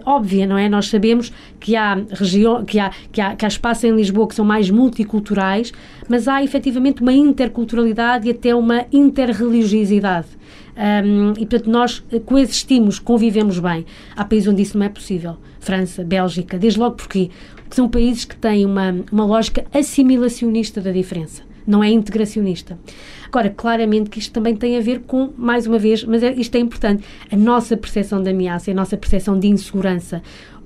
[0.04, 0.68] óbvia, não é?
[0.68, 4.34] Nós sabemos que há, região, que, há, que, há, que há espaços em Lisboa que
[4.34, 5.72] são mais multiculturais,
[6.08, 10.28] mas há efetivamente uma interculturalidade e até uma inter religiosidade.
[10.76, 13.86] Um, e, portanto, nós coexistimos, convivemos bem.
[14.14, 15.36] Há países onde isso não é possível.
[15.58, 17.30] França, Bélgica, desde logo porque
[17.70, 22.78] são países que têm uma, uma lógica assimilacionista da diferença, não é integracionista.
[23.26, 26.54] Agora, claramente que isto também tem a ver com, mais uma vez, mas é, isto
[26.54, 30.22] é importante, a nossa percepção de ameaça, a nossa percepção de insegurança.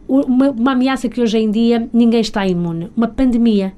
[0.07, 3.73] Uma, uma ameaça que hoje em dia ninguém está imune, uma pandemia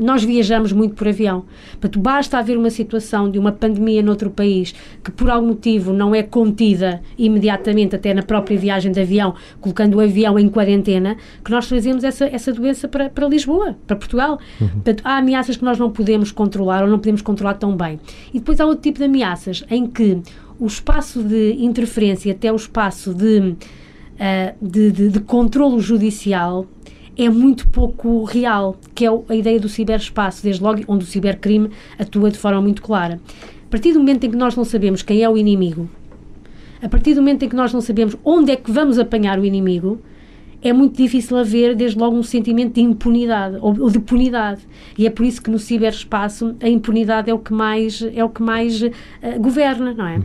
[0.00, 1.44] nós viajamos muito por avião.
[1.72, 6.14] Portanto, basta haver uma situação de uma pandemia noutro país que, por algum motivo, não
[6.14, 11.50] é contida imediatamente, até na própria viagem de avião, colocando o avião em quarentena, que
[11.50, 14.38] nós trazemos essa, essa doença para, para Lisboa, para Portugal.
[14.60, 14.68] Uhum.
[14.68, 17.98] Portanto, há ameaças que nós não podemos controlar ou não podemos controlar tão bem.
[18.32, 20.18] E depois há outro tipo de ameaças em que
[20.58, 23.56] o espaço de interferência, até o espaço de, uh,
[24.60, 26.66] de, de, de controlo judicial,
[27.16, 31.70] é muito pouco real, que é a ideia do ciberespaço, desde logo onde o cibercrime
[31.98, 33.20] atua de forma muito clara.
[33.66, 35.88] A partir do momento em que nós não sabemos quem é o inimigo,
[36.82, 39.44] a partir do momento em que nós não sabemos onde é que vamos apanhar o
[39.44, 40.00] inimigo,
[40.64, 44.62] é muito difícil haver, desde logo, um sentimento de impunidade ou, ou de punidade.
[44.96, 48.30] E é por isso que no ciberespaço a impunidade é o que mais, é o
[48.30, 48.90] que mais uh,
[49.38, 50.16] governa, não é?
[50.16, 50.24] Uhum.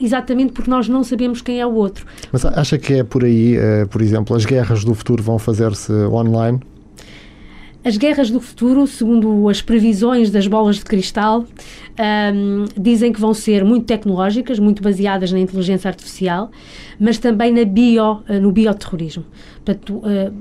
[0.00, 2.06] Exatamente porque nós não sabemos quem é o outro.
[2.32, 5.92] Mas acha que é por aí, uh, por exemplo, as guerras do futuro vão fazer-se
[5.92, 6.60] online?
[7.86, 11.44] As guerras do futuro, segundo as previsões das bolas de cristal,
[12.34, 16.50] um, dizem que vão ser muito tecnológicas, muito baseadas na inteligência artificial,
[16.98, 19.22] mas também na bio, eh, no bioterrorismo.
[19.66, 20.32] Portanto, uh,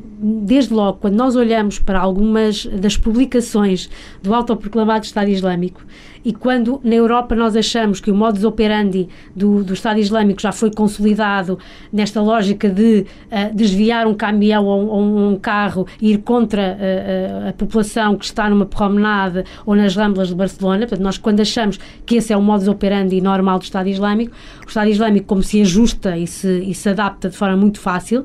[0.46, 3.90] desde logo, quando nós olhamos para algumas das publicações
[4.22, 5.82] do autoproclamado Estado Islâmico
[6.24, 10.52] e quando na Europa nós achamos que o modus operandi do, do Estado Islâmico já
[10.52, 11.58] foi consolidado
[11.92, 17.50] nesta lógica de uh, desviar um caminhão ou, ou um carro e ir contra uh,
[17.50, 21.80] a população que está numa promenade ou nas ramblas de Barcelona, portanto, nós quando achamos
[22.06, 25.62] que esse é o modus operandi normal do Estado Islâmico, o Estado Islâmico, como se
[25.62, 28.24] ajusta e se, e se adapta de forma muito fácil,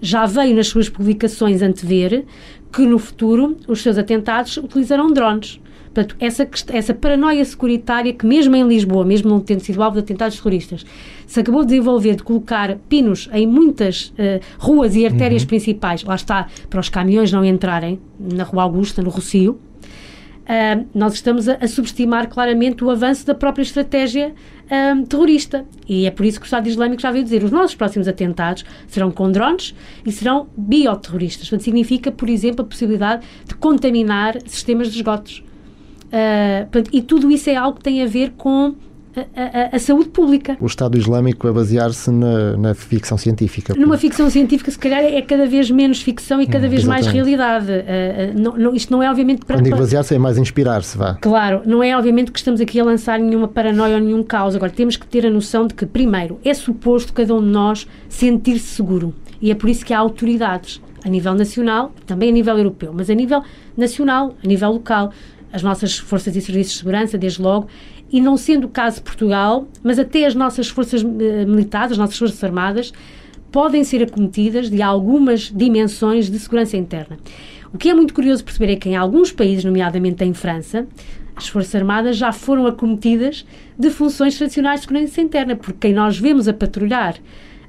[0.00, 2.24] já veio nas suas publicações antever
[2.72, 5.60] que no futuro os seus atentados utilizarão drones.
[5.96, 10.00] Portanto, essa, essa paranoia securitária que, mesmo em Lisboa, mesmo não tendo sido alvo de
[10.00, 10.84] atentados terroristas,
[11.26, 15.48] se acabou de desenvolver de colocar pinos em muitas uh, ruas e artérias uhum.
[15.48, 19.58] principais, lá está, para os caminhões não entrarem, na Rua Augusta, no Rocio,
[20.94, 24.32] Nós estamos a, a, subestimar claramente o avanço da própria estratégia
[24.66, 25.64] uh, terrorista.
[25.88, 28.64] E é por isso que o Estado Islâmico já veio dizer os nossos próximos atentados
[28.86, 31.48] serão com drones e serão bioterroristas.
[31.48, 35.42] Portanto, significa, por exemplo, a possibilidade de contaminar sistemas de esgotos.
[36.06, 38.74] Uh, portanto, e tudo isso é algo que tem a ver com
[39.16, 40.56] a, a, a, saúde pública.
[40.60, 43.74] O Estado Islâmico a basear-se na, na, ficção científica.
[43.74, 47.06] Numa ficção científica, se calhar, é cada vez menos ficção e cada hum, vez mais
[47.06, 47.70] realidade.
[47.70, 49.56] Uh, não, não, isto não é, obviamente, para.
[49.56, 51.14] Quando digo basear-se, é mais inspirar-se, vá.
[51.14, 54.54] Claro, não é, obviamente, que estamos aqui a lançar nenhuma paranoia ou nenhum caos.
[54.54, 57.86] Agora, temos que ter a noção de que, primeiro, é suposto cada um de nós
[58.08, 59.14] sentir-se seguro.
[59.40, 63.08] E é por isso que há autoridades a nível nacional, também a nível europeu, mas
[63.08, 63.42] a nível
[63.76, 65.12] nacional, a nível local,
[65.52, 67.68] as nossas forças e serviços de segurança, desde logo,
[68.10, 71.98] e não sendo o caso de Portugal, mas até as nossas forças uh, militares, as
[71.98, 72.92] nossas forças armadas,
[73.50, 77.16] podem ser acometidas de algumas dimensões de segurança interna.
[77.72, 80.86] O que é muito curioso perceber é que em alguns países, nomeadamente em França,
[81.34, 83.44] as Forças Armadas já foram acometidas
[83.78, 87.16] de funções tradicionais de segurança interna, porque quem nós vemos a patrulhar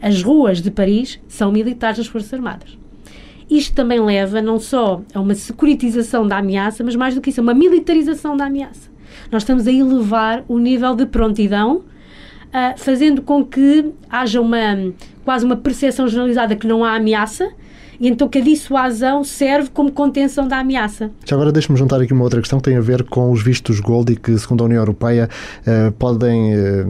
[0.01, 2.77] as ruas de Paris são militares das Forças Armadas.
[3.49, 7.41] Isto também leva não só a uma securitização da ameaça, mas mais do que isso,
[7.41, 8.96] a uma militarização da ameaça
[9.31, 15.45] nós estamos a elevar o nível de prontidão, uh, fazendo com que haja uma quase
[15.45, 17.49] uma percepção generalizada que não há ameaça,
[17.99, 21.11] e então que a dissuasão serve como contenção da ameaça.
[21.25, 23.79] Já agora deixe-me juntar aqui uma outra questão que tem a ver com os vistos
[23.79, 25.29] Gold e que, segundo a União Europeia,
[25.65, 26.85] eh, podem eh,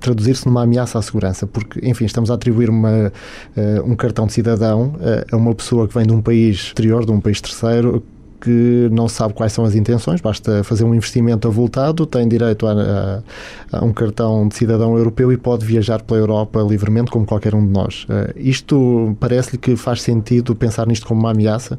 [0.00, 3.12] traduzir-se numa ameaça à segurança, porque, enfim, estamos a atribuir uma,
[3.56, 4.94] eh, um cartão de cidadão
[5.30, 8.02] a uma pessoa que vem de um país exterior, de um país terceiro,
[8.42, 12.72] que não sabe quais são as intenções, basta fazer um investimento avultado, tem direito a,
[12.72, 17.54] a, a um cartão de cidadão europeu e pode viajar pela Europa livremente, como qualquer
[17.54, 18.04] um de nós.
[18.04, 21.78] Uh, isto parece-lhe que faz sentido pensar nisto como uma ameaça?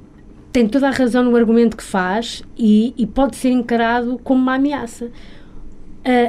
[0.54, 4.56] Tem toda a razão no argumento que faz e, e pode ser encarado como uma
[4.56, 5.10] ameaça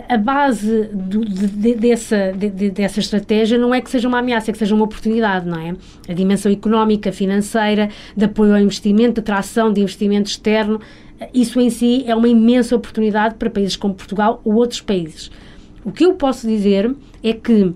[0.09, 4.53] a, base do, de, dessa, de, dessa estratégia não é que seja uma ameaça, é
[4.53, 5.75] que seja uma oportunidade, não é?
[6.09, 10.81] A dimensão económica, financeira, de apoio ao investimento, de atração de investimento externo,
[11.33, 15.31] isso em si é uma imensa oportunidade para países como Portugal ou outros países.
[15.85, 17.73] O que eu posso dizer é que,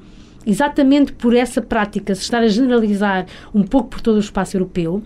[0.46, 5.02] exatamente por essa prática se estar a generalizar um pouco por todo o espaço europeu,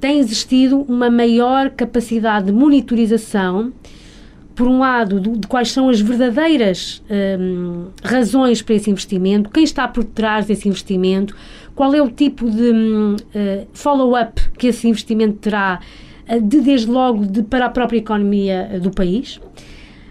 [0.00, 3.72] tem existido uma maior capacidade de monitorização
[4.54, 9.64] por um lado, de, de quais são as verdadeiras um, razões para esse investimento, quem
[9.64, 11.34] está por trás desse investimento,
[11.74, 15.80] qual é o tipo de um, uh, follow-up que esse investimento terá,
[16.28, 19.40] uh, de, desde logo de, para a própria economia uh, do país.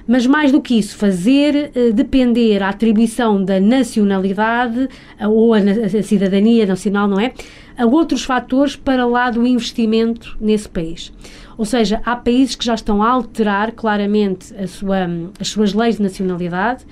[0.06, 4.90] Mas mais do que isso, fazer depender a atribuição da nacionalidade
[5.22, 7.32] ou a, a cidadania nacional, não é?
[7.78, 11.12] A outros fatores para lá do investimento nesse país.
[11.58, 15.08] Ou seja, há países que já estão a alterar claramente a sua,
[15.40, 16.86] as suas leis de nacionalidade,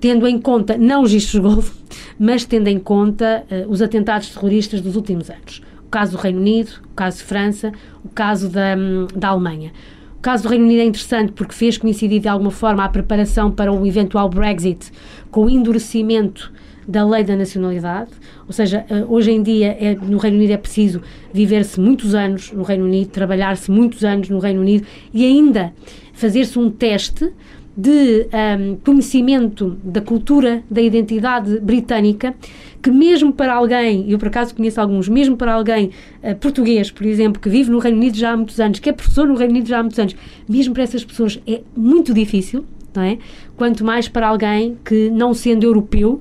[0.00, 1.74] tendo em conta, não os de golfo,
[2.18, 5.62] mas tendo em conta uh, os atentados terroristas dos últimos anos.
[5.86, 7.72] O caso do Reino Unido, o caso de França,
[8.04, 8.74] o caso da,
[9.14, 9.72] da Alemanha.
[10.16, 13.50] O caso do Reino Unido é interessante porque fez coincidir de alguma forma a preparação
[13.50, 14.92] para o eventual Brexit
[15.30, 16.52] com o endurecimento
[16.86, 18.10] da lei da nacionalidade,
[18.46, 21.00] ou seja, eh, hoje em dia é, no Reino Unido é preciso
[21.32, 25.72] viver-se muitos anos no Reino Unido, trabalhar-se muitos anos no Reino Unido e ainda
[26.12, 27.32] fazer-se um teste
[27.76, 28.26] de
[28.58, 32.34] um, conhecimento da cultura, da identidade britânica,
[32.82, 35.90] que mesmo para alguém, eu por acaso conheço alguns, mesmo para alguém
[36.22, 38.92] uh, português, por exemplo, que vive no Reino Unido já há muitos anos, que é
[38.92, 40.16] professor no Reino Unido já há muitos anos,
[40.48, 42.64] mesmo para essas pessoas é muito difícil,
[42.94, 43.18] não é?
[43.56, 46.20] Quanto mais para alguém que, não sendo europeu,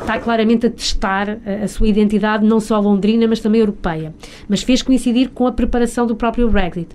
[0.00, 4.14] está claramente a testar a sua identidade, não só londrina, mas também europeia.
[4.48, 6.88] Mas fez coincidir com a preparação do próprio Brexit.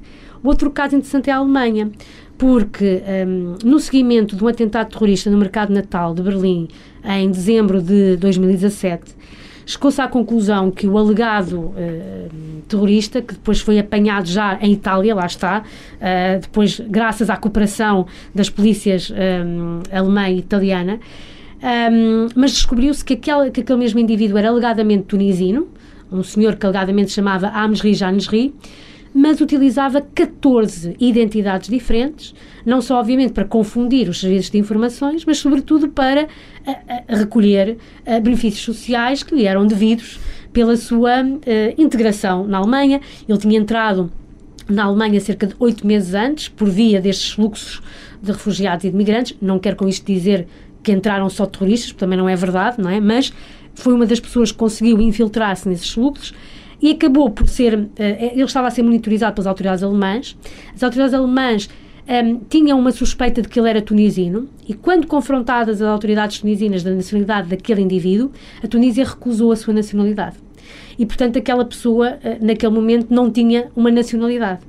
[0.43, 1.91] Outro caso interessante é a Alemanha,
[2.37, 6.67] porque um, no seguimento de um atentado terrorista no mercado natal de Berlim
[7.03, 9.15] em dezembro de 2017,
[9.63, 11.73] chegou-se à conclusão que o alegado uh,
[12.67, 18.07] terrorista, que depois foi apanhado já em Itália, lá está, uh, depois graças à cooperação
[18.33, 20.99] das polícias um, alemã e italiana,
[21.61, 25.67] um, mas descobriu-se que, aquele, que aquele mesmo indivíduo era alegadamente tunisino,
[26.11, 28.53] um senhor que alegadamente chamava Amesri Janesri,
[29.13, 32.33] mas utilizava 14 identidades diferentes,
[32.65, 36.27] não só, obviamente, para confundir os serviços de informações, mas, sobretudo, para
[36.65, 40.19] a, a recolher a, benefícios sociais que lhe eram devidos
[40.53, 41.21] pela sua
[41.77, 43.01] integração na Alemanha.
[43.27, 44.11] Ele tinha entrado
[44.67, 47.81] na Alemanha cerca de oito meses antes, por via destes fluxos
[48.21, 49.35] de refugiados e de migrantes.
[49.41, 50.47] Não quero com isto dizer
[50.83, 52.99] que entraram só terroristas, também não é verdade, não é?
[52.99, 53.33] Mas
[53.73, 56.33] foi uma das pessoas que conseguiu infiltrar-se nesses fluxos
[56.81, 57.77] e acabou por ser.
[57.77, 60.35] Uh, ele estava a ser monitorizado pelas autoridades alemãs.
[60.73, 61.69] As autoridades alemãs
[62.07, 66.39] um, ehm, tinham uma suspeita de que ele era tunisino e, quando confrontadas as autoridades
[66.39, 68.31] tunisinas da nacionalidade daquele indivíduo,
[68.63, 70.37] a Tunísia recusou a sua nacionalidade.
[70.97, 74.61] E, portanto, aquela pessoa, uh, naquele momento, não tinha uma nacionalidade.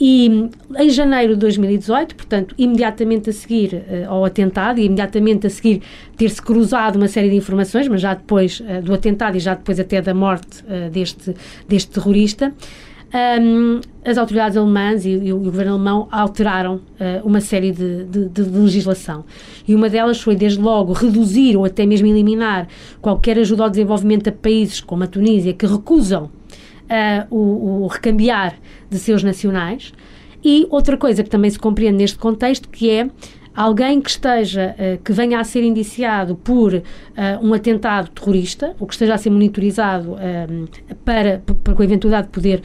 [0.00, 5.50] E em janeiro de 2018, portanto, imediatamente a seguir uh, ao atentado e imediatamente a
[5.50, 5.82] seguir
[6.16, 9.78] ter-se cruzado uma série de informações, mas já depois uh, do atentado e já depois
[9.78, 11.34] até da morte uh, deste,
[11.68, 12.52] deste terrorista,
[13.40, 16.80] um, as autoridades alemãs e, e, o, governo alemão alteraram
[17.22, 19.24] uma série de, de, de, legislação.
[19.68, 22.66] E uma delas foi, desde logo, reduzir ou até mesmo eliminar
[23.00, 26.28] qualquer ajuda ao desenvolvimento a países como a Tunísia que recusam
[26.84, 28.54] uh, o, o recambiar
[28.94, 29.92] de seus nacionais.
[30.42, 33.08] E outra coisa que também se compreende neste contexto, que é
[33.54, 36.82] alguém que esteja, uh, que venha a ser indiciado por uh,
[37.40, 40.66] um atentado terrorista, ou que esteja a ser monitorizado um,
[41.04, 42.62] para, para com a eventualidade de poder,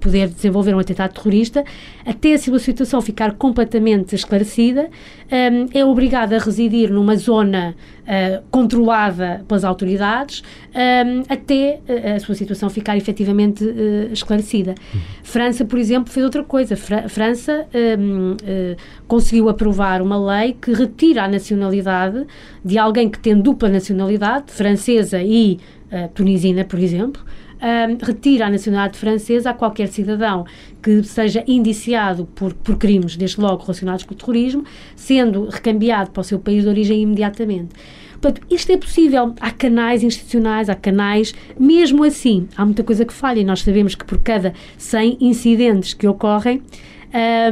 [0.00, 1.64] poder desenvolver um atentado terrorista,
[2.06, 4.88] até a sua situação ficar completamente esclarecida,
[5.72, 7.74] é obrigado a residir numa zona
[8.04, 10.42] uh, controlada pelas autoridades
[10.74, 14.74] um, até uh, a sua situação ficar efetivamente uh, esclarecida.
[14.92, 15.00] Uhum.
[15.22, 16.76] França, por exemplo, fez outra coisa.
[16.76, 17.66] Fra França
[17.98, 18.36] um,
[19.06, 22.26] conseguiu aprovar uma lei que retira a nacionalidade
[22.64, 25.58] de alguém que tem dupla nacionalidade, francesa e
[26.14, 27.22] tunisina, por exemplo,
[27.64, 30.44] um, retira a nacionalidade francesa a qualquer cidadão
[30.82, 36.20] que seja indiciado por, por crimes, desde logo relacionados com o terrorismo, sendo recambiado para
[36.20, 37.70] o seu país de origem imediatamente.
[38.20, 39.34] Portanto, isto é possível.
[39.40, 41.34] Há canais institucionais, há canais.
[41.58, 45.92] Mesmo assim, há muita coisa que falha e nós sabemos que por cada 100 incidentes
[45.92, 46.62] que ocorrem,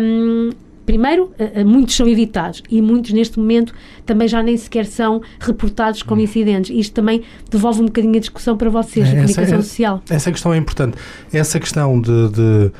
[0.00, 0.50] um,
[0.84, 3.74] primeiro, eh, eh, muitos são evitados e muitos neste momento
[4.04, 6.70] também já nem sequer são reportados como incidentes.
[6.74, 10.02] Isto também devolve um bocadinho a discussão para vocês, a comunicação é, social.
[10.08, 10.96] Essa questão é importante.
[11.32, 12.72] Essa questão de, de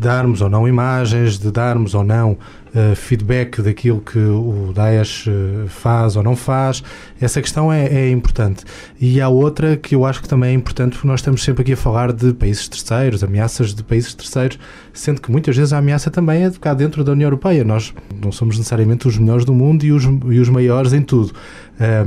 [0.00, 5.68] darmos ou não imagens, de darmos ou não uh, feedback daquilo que o Daesh uh,
[5.68, 6.82] faz ou não faz,
[7.20, 8.64] essa questão é, é, importante.
[8.98, 11.74] E há outra que eu acho que também é importante, porque nós estamos sempre aqui
[11.74, 14.58] a falar de países terceiros, ameaças de países terceiros,
[14.92, 17.62] sendo que muitas vezes a ameaça também é de cá dentro da União Europeia.
[17.62, 17.92] Nós
[18.22, 21.32] não somos necessariamente os melhores do mundo e os, e os maiores em tudo.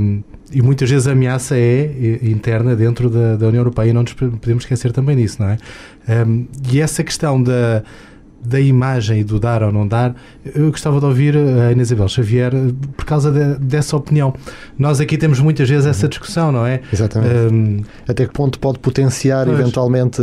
[0.00, 0.22] Um,
[0.52, 4.12] e muitas vezes a ameaça é interna dentro da, da União Europeia e não nos
[4.12, 5.58] podemos esquecer também disso, não é?
[6.26, 7.82] Um, e essa questão da,
[8.44, 10.14] da imagem e do dar ou não dar,
[10.54, 12.52] eu gostava de ouvir a Ana Isabel Xavier
[12.96, 14.34] por causa de, dessa opinião.
[14.78, 16.80] Nós aqui temos muitas vezes essa discussão, não é?
[16.92, 17.52] Exatamente.
[17.52, 19.58] Um, Até que ponto pode potenciar pois.
[19.58, 20.20] eventualmente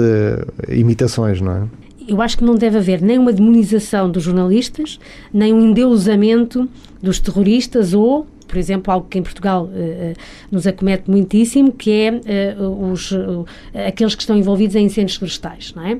[0.69, 1.63] imitações, não é?
[2.07, 4.99] Eu acho que não deve haver nem uma demonização dos jornalistas,
[5.33, 6.67] nem um endeusamento
[7.01, 10.13] dos terroristas ou por exemplo, algo que em Portugal uh,
[10.51, 12.11] nos acomete muitíssimo, que é
[12.59, 13.45] uh, os, uh,
[13.87, 15.97] aqueles que estão envolvidos em incêndios florestais, não é?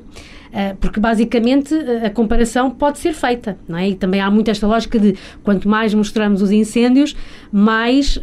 [0.82, 1.74] porque basicamente
[2.04, 3.88] a comparação pode ser feita, não é?
[3.88, 7.16] E também há muito esta lógica de quanto mais mostramos os incêndios,
[7.50, 8.18] mais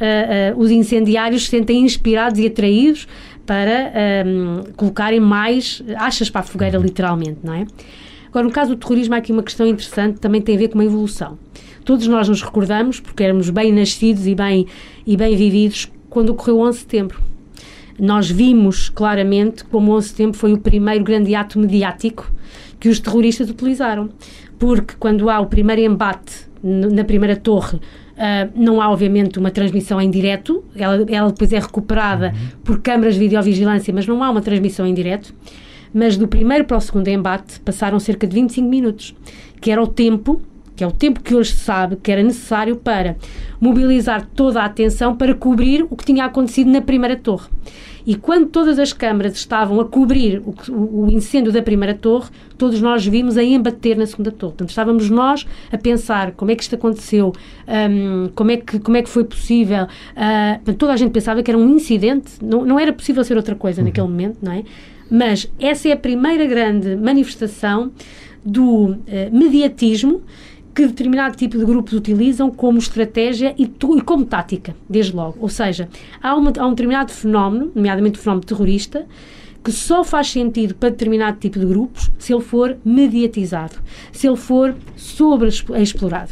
[0.55, 3.07] os incendiários se sentem inspirados e atraídos
[3.47, 3.91] para
[4.27, 7.65] um, colocarem mais achas para a fogueira, literalmente, não é?
[8.27, 10.75] Agora, no caso do terrorismo, há aqui uma questão interessante, também tem a ver com
[10.75, 11.35] uma evolução.
[11.89, 14.67] Todos nós nos recordamos, porque éramos bem nascidos e bem,
[15.07, 17.19] e bem vividos, quando ocorreu o 11 de setembro.
[17.99, 22.31] Nós vimos claramente como o 11 de setembro foi o primeiro grande ato mediático
[22.79, 24.11] que os terroristas utilizaram.
[24.59, 27.81] Porque quando há o primeiro embate na primeira torre, uh,
[28.55, 32.49] não há obviamente uma transmissão em direto, ela, ela depois é recuperada uhum.
[32.63, 35.33] por câmaras de videovigilância, mas não há uma transmissão em direto.
[35.91, 39.15] Mas do primeiro para o segundo embate passaram cerca de 25 minutos,
[39.59, 40.39] que era o tempo
[40.79, 43.17] que é o tempo que hoje se sabe que era necessário para
[43.59, 47.49] mobilizar toda a atenção para cobrir o que tinha acontecido na primeira torre.
[48.07, 50.55] E quando todas as câmaras estavam a cobrir o,
[51.03, 54.53] o, incêndio da primeira torre, todos nós vimos a embater na segunda torre.
[54.53, 57.33] Portanto, estávamos nós a pensar como é que isto aconteceu,
[57.67, 59.83] um, como, é que, como é que foi possível.
[59.83, 63.53] Uh, toda a gente pensava que era um incidente, não, não era possível ser outra
[63.53, 63.87] coisa uhum.
[63.87, 64.63] naquele momento, não é?
[65.11, 67.91] Mas essa é a primeira grande manifestação
[68.45, 68.97] do uh,
[69.31, 70.21] mediatismo
[70.79, 75.35] que determinado tipo de grupos utilizam como estratégia e, e como tática, desde logo.
[75.41, 75.89] Ou seja,
[76.23, 79.05] há, uma, há um determinado fenómeno, nomeadamente o fenómeno terrorista,
[79.61, 83.75] que só faz sentido para determinado tipo de grupos se ele for mediatizado,
[84.13, 86.31] se ele for sobreexplorado.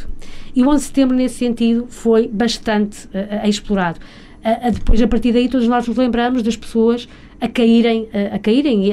[0.55, 3.99] E o 11 de setembro, nesse sentido, foi bastante uh, explorado.
[4.39, 7.05] Uh, depois, a partir daí, todos nós nos lembramos das pessoas
[7.39, 8.91] a caírem, a, a caírem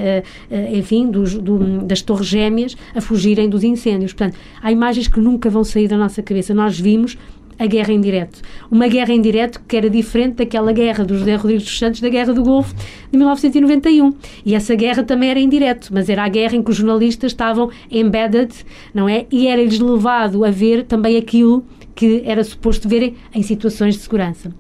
[0.73, 4.13] enfim, dos, do, das torres gêmeas, a fugirem dos incêndios.
[4.13, 6.53] Portanto, há imagens que nunca vão sair da nossa cabeça.
[6.55, 7.17] Nós vimos
[7.59, 8.41] a guerra em direto.
[8.71, 12.09] Uma guerra em direto que era diferente daquela guerra do José Rodrigues dos Santos, da
[12.09, 12.75] Guerra do Golfo
[13.11, 14.13] de 1991.
[14.45, 17.33] E essa guerra também era em direto, mas era a guerra em que os jornalistas
[17.33, 18.53] estavam embedded,
[18.93, 19.27] não é?
[19.31, 21.65] E era-lhes levado a ver também aquilo
[21.95, 24.53] que era suposto verem em situações de segurança.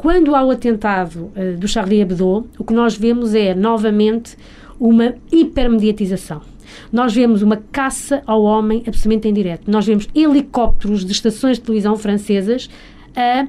[0.00, 4.34] Quando há o atentado uh, do Charlie Hebdo, o que nós vemos é, novamente,
[4.80, 6.40] uma hipermediatização.
[6.90, 9.70] Nós vemos uma caça ao homem absolutamente em direto.
[9.70, 12.70] Nós vemos helicópteros de estações de televisão francesas
[13.14, 13.46] a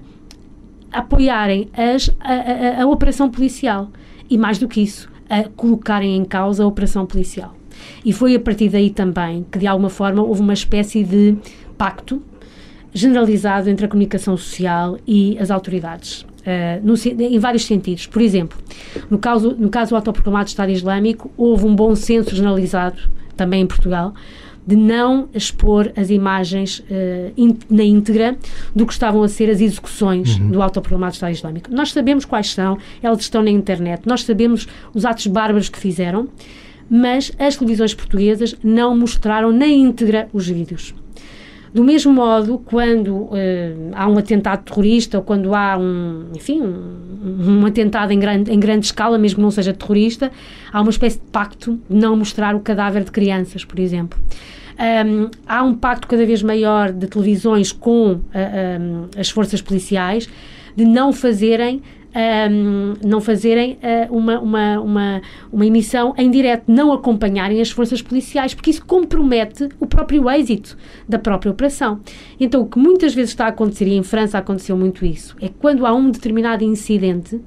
[0.92, 3.90] apoiarem as, a, a, a, operação policial.
[4.30, 7.56] E mais do que isso, a colocarem em causa a operação policial.
[8.04, 11.38] E foi a partir daí também que, de alguma forma, houve uma espécie de
[11.78, 12.22] pacto
[12.94, 16.26] generalizado entre a comunicação social e as autoridades.
[16.42, 18.08] Uh, no, em vários sentidos.
[18.08, 18.58] Por exemplo,
[19.12, 22.98] no caso, no caso do autoproclamado Estado Islâmico, houve um bom senso generalizado,
[23.38, 24.14] também em Portugal,
[24.66, 28.38] de não expor as imagens uh, in, na íntegra
[28.76, 30.50] do que estavam a ser as execuções uhum.
[30.50, 31.72] do autoproclamado Estado Islâmico.
[31.72, 36.28] Nós sabemos quais são, elas estão na internet, nós sabemos os atos bárbaros que fizeram,
[36.90, 40.94] mas as televisões portuguesas não mostraram na íntegra os vídeos.
[41.74, 43.32] Do mesmo modo, quando uh,
[43.94, 48.60] há um atentado terrorista ou quando há um, enfim, um, um, atentado em grande, em
[48.60, 50.32] grande escala, mesmo que não seja terrorista,
[50.72, 54.20] há uma espécie de pacto de não mostrar o cadáver de crianças, por exemplo.
[54.82, 58.20] Um, há um pacto cada vez maior de televisões com uh,
[58.82, 60.28] um, as forças policiais
[60.76, 61.82] de não fazerem
[62.52, 68.02] um, não fazerem uh, uma, uma, uma, uma emissão em direto, não acompanharem as forças
[68.02, 72.00] policiais, porque isso compromete o próprio êxito da própria operação.
[72.40, 75.48] Então, o que muitas vezes está a acontecer, e em França aconteceu muito isso, é
[75.48, 77.40] que quando há um determinado incidente,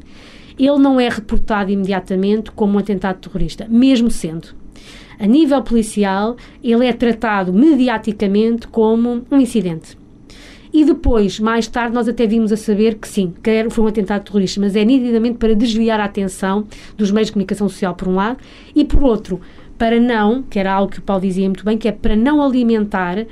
[0.58, 4.48] ele não é reportado imediatamente como um atentado terrorista, mesmo sendo.
[5.18, 9.96] A nível policial, ele é tratado mediaticamente como um incidente.
[10.74, 14.24] E depois, mais tarde, nós até vimos a saber que sim, que foi um atentado
[14.24, 16.66] terrorista, mas é nitidamente para desviar a atenção
[16.96, 18.38] dos meios de comunicação social, por um lado,
[18.74, 19.40] e por outro,
[19.78, 22.42] para não, que era algo que o Paulo dizia muito bem, que é para não
[22.42, 23.24] alimentar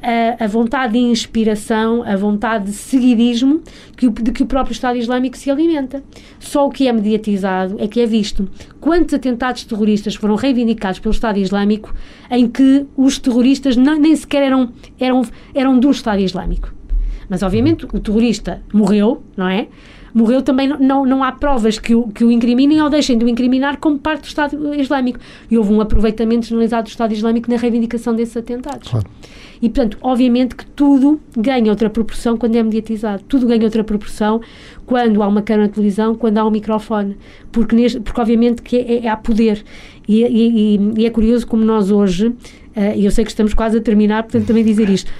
[0.00, 3.60] a, a, vontade de inspiração, a vontade de seguidismo
[3.96, 6.00] que o, de que o próprio Estado Islâmico se alimenta.
[6.38, 8.48] Só o que é mediatizado é que é visto.
[8.80, 11.92] Quantos atentados terroristas foram reivindicados pelo Estado Islâmico
[12.30, 14.70] em que os terroristas não, nem sequer eram,
[15.00, 15.22] eram,
[15.52, 16.72] eram do Estado Islâmico?
[17.28, 19.68] Mas, obviamente, o terrorista morreu, não é?
[20.14, 23.28] morreu também não, não, há provas que o, que o incriminem ou deixem de o
[23.28, 25.18] incriminar como parte do Estado Islâmico.
[25.50, 28.88] E houve um aproveitamento generalizado do Estado Islâmico na reivindicação desses atentados.
[28.88, 29.06] Claro.
[29.60, 33.24] E, portanto, obviamente que tudo ganha outra proporção quando é mediatizado.
[33.26, 34.40] Tudo ganha outra proporção
[34.86, 37.16] quando há uma câmara de televisão, quando há um microfone.
[37.50, 39.64] Porque, neste, porque obviamente, que é, é, há poder.
[40.06, 42.36] E, e, e, é curioso como nós hoje, uh,
[42.94, 45.10] e eu sei que estamos quase a terminar, portanto, também dizer isto.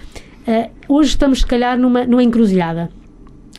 [0.47, 2.91] Uh, hoje estamos, se calhar, numa, numa encruzilhada.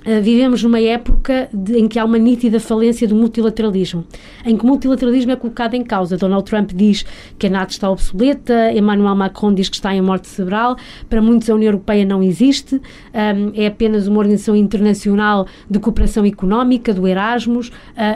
[0.05, 4.05] Uh, vivemos numa época de, em que há uma nítida falência do multilateralismo,
[4.45, 6.17] em que o multilateralismo é colocado em causa.
[6.17, 7.05] Donald Trump diz
[7.39, 10.77] que a NATO está obsoleta, Emmanuel Macron diz que está em morte cerebral,
[11.09, 16.25] para muitos a União Europeia não existe, um, é apenas uma organização internacional de cooperação
[16.25, 17.71] económica, do Erasmus, uh,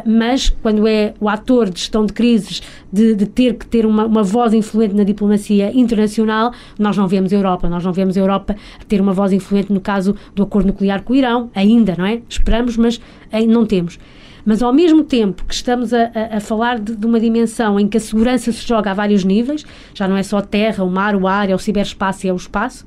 [0.06, 2.62] mas quando é o ator de gestão de crises,
[2.92, 7.32] de, de ter que ter uma, uma, voz influente na diplomacia internacional, nós não vemos
[7.32, 8.56] a Europa, nós não vemos a Europa
[8.88, 12.06] ter uma voz influente no caso do acordo nuclear com o Irão, ainda ainda, não
[12.06, 12.22] é?
[12.28, 13.00] Esperamos, mas
[13.48, 13.98] não temos.
[14.46, 17.98] Mas ao mesmo tempo que estamos a, a, falar de, de, uma dimensão em que
[17.98, 21.16] a segurança se joga a vários níveis, já não é só a terra, o mar,
[21.16, 22.86] o ar, é o ciberespaço e é o espaço,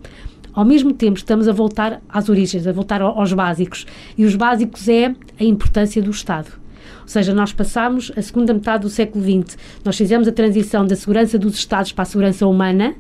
[0.52, 3.86] ao mesmo tempo estamos a voltar às origens, a voltar aos básicos.
[4.16, 6.60] E os básicos é a importância do Estado.
[7.02, 10.94] Ou seja, nós passamos a segunda metade do século XX, nós fizemos a transição da
[10.94, 12.94] segurança dos Estados para a segurança humana,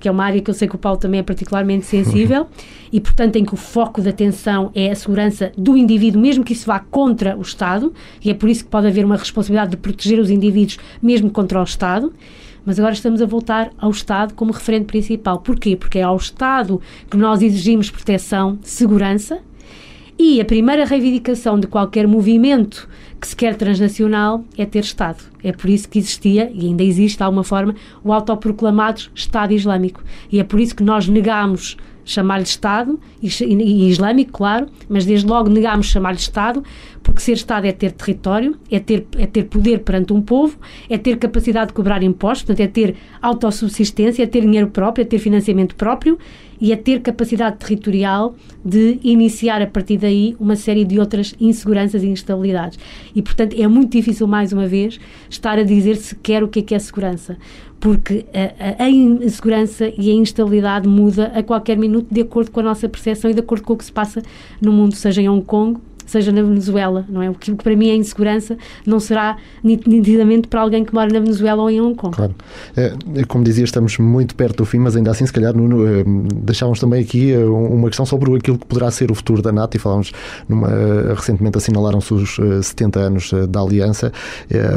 [0.00, 2.48] que é uma área que eu sei que o Paulo também é particularmente sensível,
[2.90, 6.54] e portanto em que o foco da atenção é a segurança do indivíduo, mesmo que
[6.54, 7.92] isso vá contra o Estado,
[8.24, 11.60] e é por isso que pode haver uma responsabilidade de proteger os indivíduos mesmo contra
[11.60, 12.12] o Estado.
[12.64, 15.40] Mas agora estamos a voltar ao Estado como referente principal.
[15.40, 15.76] Porquê?
[15.76, 16.80] Porque é ao Estado
[17.10, 19.40] que nós exigimos proteção, segurança,
[20.22, 22.86] e a primeira reivindicação de qualquer movimento
[23.18, 25.24] que se quer transnacional é ter Estado.
[25.42, 30.04] É por isso que existia, e ainda existe de alguma forma, o autoproclamado Estado Islâmico.
[30.30, 35.48] E é por isso que nós negamos chamar-lhe Estado, e, islâmico, claro, mas desde logo
[35.48, 36.62] negámos chamar-lhe Estado,
[37.02, 40.58] porque ser Estado é ter território, é ter, é ter poder perante um povo,
[40.90, 45.04] é ter capacidade de cobrar impostos, portanto, é ter autossubsistência, é ter dinheiro próprio, é
[45.06, 46.18] ter financiamento próprio
[46.60, 48.34] e é ter capacidade territorial
[48.64, 52.78] de iniciar a partir daí uma série de outras inseguranças e instabilidades.
[53.14, 56.62] E, portanto, é muito difícil, mais uma vez, estar a dizer sequer o que é
[56.62, 57.36] que é segurança
[57.80, 62.62] porque a, a, insegurança e a instabilidade muda a qualquer minuto de acordo com a
[62.62, 64.22] nossa percepção e de acordo com o que se passa
[64.60, 65.80] no mundo, seja em Hong Kong,
[66.10, 67.30] seja na Venezuela, não é?
[67.30, 71.62] O que, para mim é insegurança não será nitidamente para alguém que mora na Venezuela
[71.62, 72.14] ou em Hong Kong.
[72.14, 72.34] Claro.
[72.76, 75.86] É, é, como dizia, estamos muito perto do fim, mas ainda assim, se calhar, Nuno,
[75.86, 76.04] é,
[76.34, 79.76] deixávamos também aqui é, uma questão sobre aquilo que poderá ser o futuro da NATO
[79.76, 80.12] e falámos
[80.48, 80.68] numa,
[81.14, 84.12] recentemente assinalaram-se os 70 anos da aliança.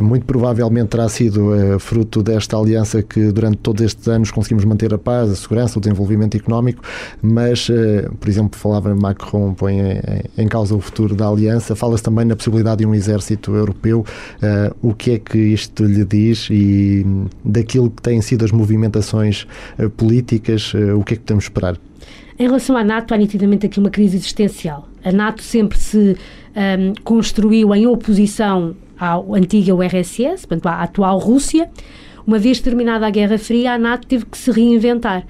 [0.01, 4.97] Muito provavelmente terá sido fruto desta aliança que durante todos estes anos conseguimos manter a
[4.97, 6.83] paz, a segurança, o desenvolvimento económico,
[7.21, 7.67] mas,
[8.19, 9.77] por exemplo, falava Macron põe
[10.37, 14.05] em causa o futuro da da aliança, fala-se também na possibilidade de um exército europeu.
[14.41, 17.05] Uh, o que é que isto lhe diz e
[17.43, 19.47] daquilo que têm sido as movimentações
[19.79, 21.77] uh, políticas, uh, o que é que podemos esperar?
[22.37, 24.89] Em relação à NATO, há nitidamente aqui uma crise existencial.
[25.03, 26.17] A NATO sempre se
[26.55, 31.69] um, construiu em oposição à antiga URSS, portanto, à atual Rússia.
[32.25, 35.25] Uma vez terminada a Guerra Fria, a NATO teve que se reinventar.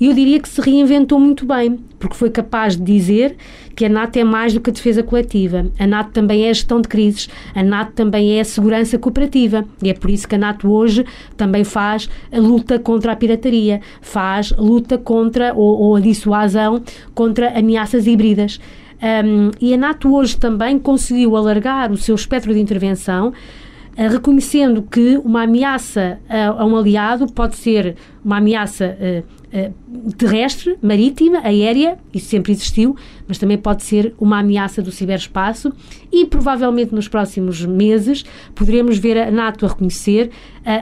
[0.00, 3.36] E eu diria que se reinventou muito bem, porque foi capaz de dizer
[3.74, 5.66] que a NATO é mais do que a defesa coletiva.
[5.78, 9.64] A NATO também é a gestão de crises, a NATO também é a segurança cooperativa.
[9.82, 11.04] E é por isso que a NATO hoje
[11.36, 16.80] também faz a luta contra a pirataria, faz luta contra ou, ou a dissuasão
[17.12, 18.60] contra ameaças híbridas.
[19.00, 23.32] Um, e a NATO hoje também conseguiu alargar o seu espectro de intervenção
[24.06, 31.40] reconhecendo que uma ameaça a, a, um aliado pode ser uma ameaça uh, terrestre, marítima,
[31.40, 32.94] aérea, isso sempre existiu,
[33.26, 35.72] mas também pode ser uma ameaça do ciberespaço
[36.12, 38.24] e provavelmente nos próximos meses
[38.54, 40.30] poderemos ver a NATO a reconhecer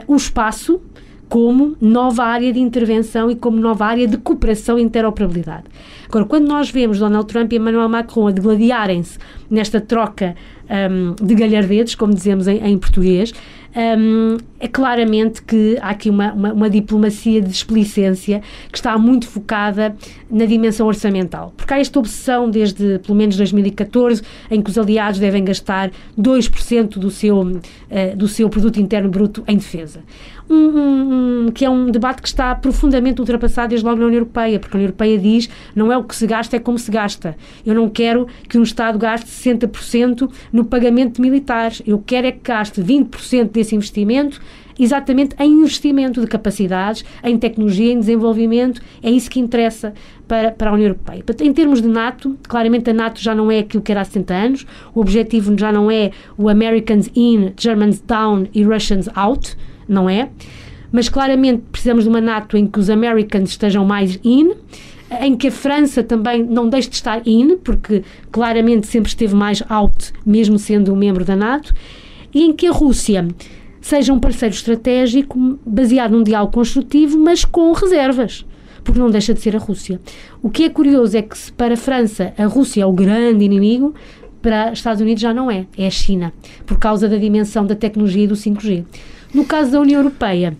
[0.05, 0.81] o espaço
[1.29, 5.65] como nova área de intervenção e como nova área de cooperação e interoperabilidade.
[6.07, 9.19] Agora, quando nós vemos Donald Trump e Emmanuel Macron a degladiarem-se
[9.49, 10.35] nesta troca
[10.69, 13.33] um, de galhardetes, como dizemos em, em português,
[13.77, 19.27] um, é claramente que há aqui uma, uma, uma, diplomacia de explicência que está muito
[19.27, 19.95] focada
[20.31, 21.53] na dimensão orçamental.
[21.55, 26.97] Porque há esta obsessão desde pelo menos 2014 em que os aliados devem gastar 2%
[26.97, 30.01] do seu, uh, do seu produto interno bruto em defesa
[30.49, 34.59] um, um, que é um debate que está profundamente ultrapassado desde logo na União Europeia,
[34.59, 37.35] porque a União Europeia diz não é o que se gasta, é como se gasta.
[37.65, 41.81] Eu não quero que um Estado gaste 60% no pagamento de militares.
[41.85, 44.41] Eu quero é que gaste 20% desse investimento
[44.79, 48.81] exatamente em investimento de capacidades, em tecnologia, em desenvolvimento.
[49.01, 49.93] É isso que interessa
[50.27, 51.23] para, para a União Europeia.
[51.41, 54.33] Em termos de NATO, claramente a NATO já não é aquilo que era há 60
[54.33, 54.67] anos.
[54.93, 59.55] O objetivo já não é o Americans in, Germans down e Russians out
[59.87, 60.29] não é?
[60.91, 64.51] Mas claramente precisamos de uma NATO em que os Americans estejam mais in,
[65.21, 69.63] em que a França também não deixe de estar in, porque claramente sempre esteve mais
[69.69, 71.73] out, mesmo sendo um membro da NATO,
[72.33, 73.27] e em que a Rússia
[73.81, 78.45] seja um parceiro estratégico baseado num diálogo construtivo, mas com reservas,
[78.83, 79.99] porque não deixa de ser a Rússia.
[80.41, 83.93] O que é curioso é que, para a França a Rússia é o grande inimigo,
[84.41, 86.33] para os Estados Unidos já não é, é a China,
[86.65, 88.85] por causa da dimensão da tecnologia e do 5G.
[89.33, 90.57] No caso da União Europeia,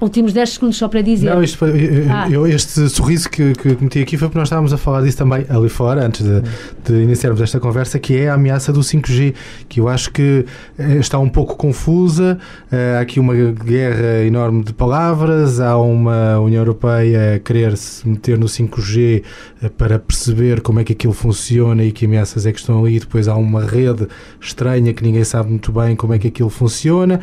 [0.00, 1.34] Últimos 10 segundos só para dizer.
[1.34, 2.28] Não, isto, ah.
[2.30, 5.44] eu, este sorriso que, que meti aqui foi porque nós estávamos a falar disso também
[5.48, 6.40] ali fora, antes de,
[6.84, 9.34] de, iniciarmos esta conversa, que é a ameaça do 5G,
[9.68, 10.46] que eu acho que
[10.78, 12.38] eh, está um pouco confusa.
[12.70, 18.08] Eh, há aqui uma guerra enorme de palavras, há uma União Europeia a querer se
[18.08, 19.24] meter no 5G
[19.60, 23.00] eh, para perceber como é que aquilo funciona e que ameaças é que estão ali.
[23.00, 24.06] Depois há uma rede
[24.40, 27.18] estranha que ninguém sabe muito bem como é que aquilo funciona.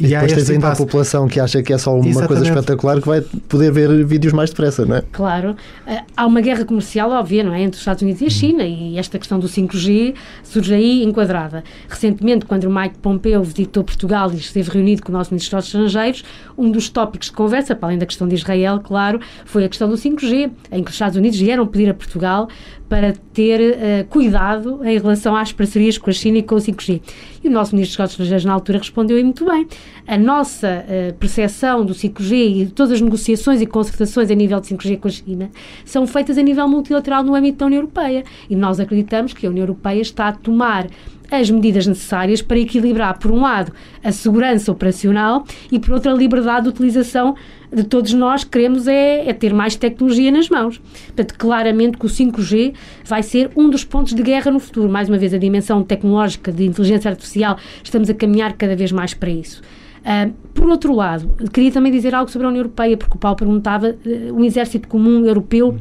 [0.00, 2.28] E, e depois tens ainda a população que acha que é só uma Exatamente.
[2.28, 5.02] coisa espetacular que vai poder ver vídeos mais depressa, não é?
[5.12, 5.54] Claro.
[5.86, 7.62] Eh, há uma guerra comercial óbvia, não é?
[7.62, 11.62] Entre os Estados Unidos e a China e esta questão do 5G surge aí enquadrada.
[11.88, 15.66] Recentemente, quando o Mike Pompeo visitou Portugal e esteve reunido com o nosso Ministro dos
[15.66, 16.24] Estrangeiros,
[16.56, 19.88] um dos tópicos de conversa, para além da questão de Israel, claro, foi a questão
[19.88, 22.48] do 5G, em que os Estados Unidos vieram pedir a Portugal
[22.88, 27.00] para ter uh, cuidado em relação às parcerias com a China e com o 5G.
[27.42, 29.66] E o nosso Ministro dos Negócios Estrangeiros, na altura, respondeu e muito bem.
[30.06, 34.68] A nossa uh, percepção do 5G e todas as negociações e concertações a nível de
[34.68, 35.50] 5G com a China
[35.84, 38.22] são feitas a nível multilateral no âmbito da União Europeia.
[38.48, 40.86] E nós acreditamos que a União Europeia está a tomar
[41.30, 43.72] as medidas necessárias para equilibrar, por um lado,
[44.04, 47.34] a segurança operacional e, por outro, a liberdade de utilização
[47.72, 50.78] de todos nós queremos é, é, ter mais tecnologia nas mãos.
[51.06, 54.88] Portanto, claramente que o 5G vai ser um dos pontos de guerra no futuro.
[54.90, 59.14] Mais uma vez, a dimensão tecnológica de inteligência artificial, estamos a caminhar cada vez mais
[59.14, 59.62] para isso.
[60.00, 63.36] Uh, por outro lado, queria também dizer algo sobre a União Europeia, porque o Paulo
[63.36, 65.78] perguntava uh, um exército comum europeu.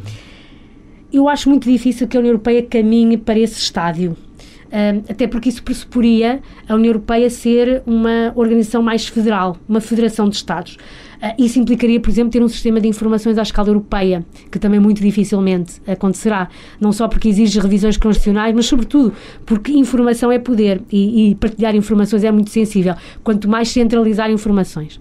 [1.11, 4.15] Eu acho muito difícil que a União Europeia caminhe para esse estádio
[5.09, 10.37] até porque isso pressuporia a União Europeia ser uma organização mais federal, uma federação de
[10.37, 10.77] Estados.
[11.21, 14.79] Uh, isso implicaria, por exemplo, ter um sistema de informações à escala europeia, que também
[14.79, 16.49] muito dificilmente acontecerá,
[16.79, 19.13] não só porque exige revisões constitucionais, mas sobretudo
[19.45, 24.99] porque informação é poder e, e partilhar informações é muito sensível, quanto mais centralizar informações.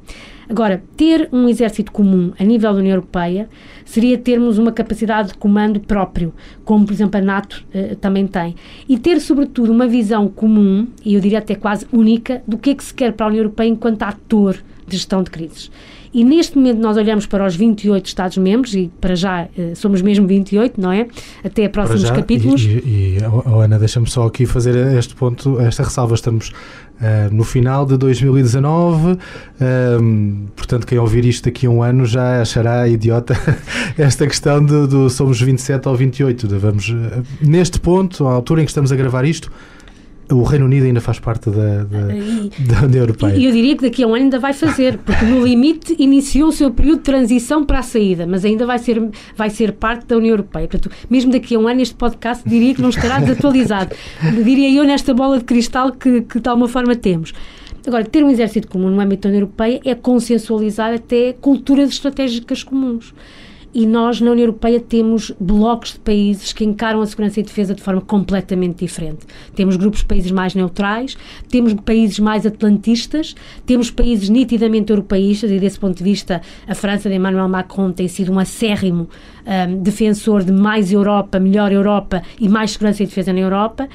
[0.50, 3.48] Agora, ter um exército comum a nível da União Europeia
[3.84, 8.56] seria termos uma capacidade de comando próprio, como, por exemplo, a NATO eh, também tem.
[8.88, 12.74] E ter, sobretudo, uma visão comum, e eu diria até quase única, do que é
[12.74, 14.56] que se quer para a União Europeia enquanto ator
[14.88, 15.70] de gestão de crises.
[16.12, 20.26] E neste momento nós olhamos para os 28 Estados-membros, e para já eh, somos mesmo
[20.26, 21.06] 28, não é?
[21.44, 22.62] Até próximos já, capítulos.
[22.62, 26.14] E, e, e oh, Ana, deixa-me só aqui fazer este ponto, esta ressalva.
[26.14, 26.52] Estamos
[27.00, 29.12] Uh, no final de 2019.
[29.12, 29.18] Uh,
[30.54, 33.34] portanto, quem ouvir isto daqui a um ano já achará idiota
[33.96, 36.46] esta questão do, do somos 27 ou 28.
[36.58, 39.50] Vamos, uh, neste ponto, à altura em que estamos a gravar isto,
[40.30, 43.34] o Reino Unido ainda faz parte da, da, e, da União Europeia.
[43.34, 46.48] E eu diria que daqui a um ano ainda vai fazer, porque no limite iniciou
[46.48, 49.02] o seu período de transição para a saída, mas ainda vai ser,
[49.36, 50.68] vai ser parte da União Europeia.
[50.68, 53.94] Portanto, mesmo daqui a um ano este podcast diria que não estará desatualizado.
[54.44, 57.32] diria eu nesta bola de cristal que, que de alguma forma temos.
[57.86, 62.62] Agora, ter um exército comum no âmbito da União Europeia é consensualizar até culturas estratégicas
[62.62, 63.14] comuns.
[63.72, 67.74] E nós, na União Europeia, temos blocos de países que encaram a segurança e defesa
[67.74, 69.26] de forma completamente diferente.
[69.54, 71.16] Temos grupos de países mais neutrais,
[71.48, 77.08] temos países mais atlantistas, temos países nitidamente europeístas, e desse ponto de vista, a França
[77.08, 79.08] de Emmanuel Macron tem sido um acérrimo
[79.46, 83.88] um, defensor de mais Europa, melhor Europa e mais segurança e defesa na Europa.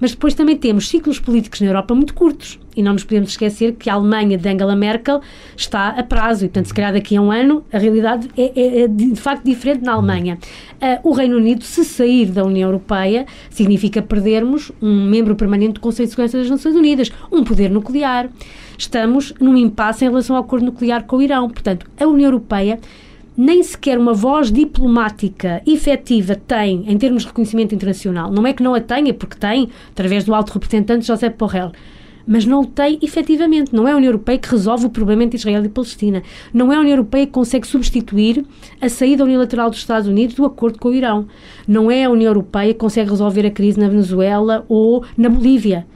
[0.00, 2.58] Mas depois também temos ciclos políticos na Europa muito curtos.
[2.74, 5.20] E não nos podemos esquecer que a Alemanha de Angela Merkel
[5.56, 6.44] está a prazo.
[6.44, 9.44] E, portanto, se calhar daqui a um ano, a realidade é, é, é de facto
[9.44, 10.38] diferente na Alemanha.
[10.80, 15.80] Uh, o Reino Unido, se sair da União Europeia, significa perdermos um membro permanente do
[15.80, 18.28] Conselho de Segurança das Nações Unidas, um poder nuclear.
[18.76, 21.48] Estamos num impasse em relação ao acordo nuclear com o Irão.
[21.48, 22.78] Portanto, a União Europeia
[23.36, 28.30] nem sequer uma voz diplomática efetiva tem em termos de reconhecimento internacional.
[28.30, 31.72] Não é que não a tenha, porque tem, através do alto representante José Borrell,
[32.26, 33.74] mas não o tem efetivamente.
[33.74, 36.22] Não é a União Europeia que resolve o problema entre Israel e Palestina.
[36.52, 38.44] Não é a União Europeia que consegue substituir
[38.80, 41.26] a saída unilateral dos Estados Unidos do acordo com o Irão.
[41.66, 45.86] Não é a União Europeia que consegue resolver a crise na Venezuela ou na Bolívia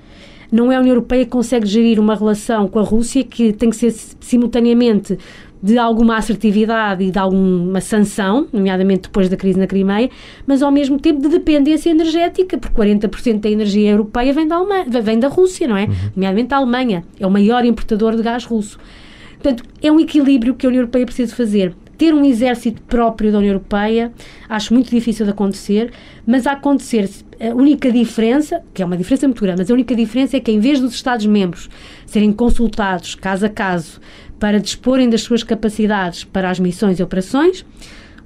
[0.50, 3.70] não é a União Europeia que consegue gerir uma relação com a Rússia que tem
[3.70, 5.18] que ser simultaneamente
[5.66, 10.08] de alguma assertividade e de alguma sanção, nomeadamente depois da crise na Crimeia,
[10.46, 14.84] mas ao mesmo tempo de dependência energética, porque 40% da energia europeia vem da, Alemanha,
[15.02, 15.86] vem da Rússia, não é?
[15.86, 15.94] Uhum.
[16.14, 18.78] Nomeadamente a Alemanha, é o maior importador de gás russo.
[19.32, 21.74] Portanto, é um equilíbrio que a União Europeia precisa fazer.
[21.98, 24.12] Ter um exército próprio da União Europeia
[24.48, 25.92] acho muito difícil de acontecer,
[26.24, 27.10] mas a acontecer,
[27.40, 30.52] a única diferença, que é uma diferença muito grande, mas a única diferença é que
[30.52, 31.68] em vez dos Estados-membros
[32.04, 34.00] serem consultados caso a caso
[34.38, 37.64] para disporem das suas capacidades para as missões e operações,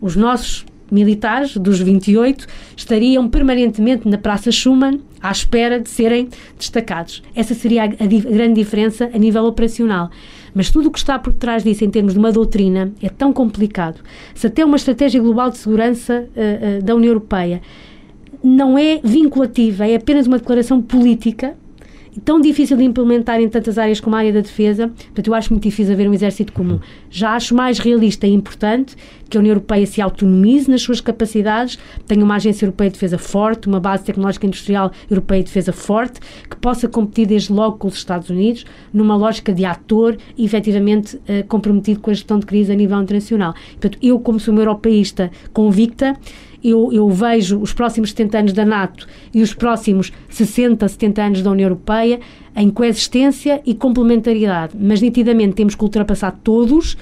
[0.01, 2.47] os nossos militares, dos 28,
[2.77, 7.23] estariam permanentemente na Praça Schumann à espera de serem destacados.
[7.35, 10.11] Essa seria a, a, a grande diferença a nível operacional.
[10.55, 13.33] Mas tudo o que está por trás disso, em termos de uma doutrina, é tão
[13.33, 14.01] complicado.
[14.35, 17.61] Se até uma estratégia global de segurança uh, uh, da União Europeia
[18.43, 21.55] não é vinculativa, é apenas uma declaração política,
[22.25, 25.53] tão difícil de implementar em tantas áreas como a área da defesa, portanto, eu acho
[25.53, 26.81] muito difícil haver um exército comum.
[27.11, 28.97] Já acho mais realista e importante
[29.29, 33.17] que a União Europeia se autonomize nas suas capacidades, tenha uma agência europeia de defesa
[33.17, 37.87] forte, uma base tecnológica industrial europeia de defesa forte, que possa competir desde logo com
[37.87, 42.73] os Estados Unidos, numa lógica de ator efetivamente uh, comprometido com a gestão de crise
[42.73, 43.55] a nível internacional.
[43.71, 46.17] Portanto, eu, como sou uma europeísta convicta,
[46.63, 51.43] eu, eu vejo os próximos 70 anos da NATO e os próximos 60, 70 anos
[51.43, 52.21] da União Europeia
[52.57, 56.97] em coexistência e complementaridade, mas nitidamente temos que ultrapassar todos.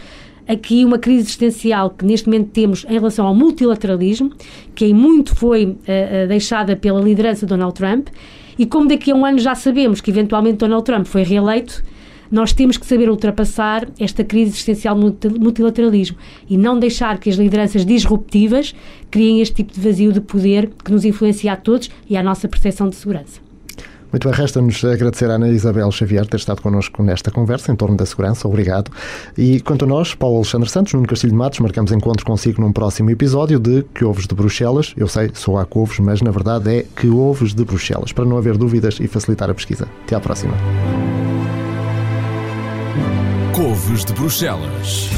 [0.47, 4.33] Aqui uma crise existencial que neste momento temos em relação ao multilateralismo,
[4.75, 5.77] que em muito foi uh,
[6.27, 8.09] deixada pela liderança de Donald Trump,
[8.59, 11.83] e como daqui a um ano já sabemos que eventualmente Donald Trump foi reeleito,
[12.31, 16.17] nós temos que saber ultrapassar esta crise existencial do multilateralismo
[16.49, 18.75] e não deixar que as lideranças disruptivas
[19.11, 22.49] criem este tipo de vazio de poder que nos influencia a todos e à nossa
[22.49, 23.49] percepção de segurança.
[24.11, 27.95] Muito bem, resta-nos agradecer à Ana Isabel Xavier ter estado connosco nesta conversa em torno
[27.95, 28.49] da segurança.
[28.49, 28.91] Obrigado.
[29.37, 32.73] E quanto a nós, Paulo Alexandre Santos, Nuno Castilho de Matos, marcamos encontro consigo num
[32.73, 34.95] próximo episódio de Que Ovos de Bruxelas.
[34.97, 38.39] Eu sei, sou a couves, mas na verdade é Que Ovos de Bruxelas, para não
[38.39, 39.87] haver dúvidas e facilitar a pesquisa.
[40.07, 40.55] Até à próxima.
[43.55, 45.09] Couves de Bruxelas.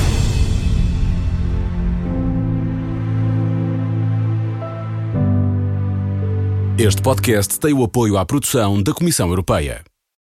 [6.78, 9.89] Este podcast tem o apoio à produção da Comissão Europeia.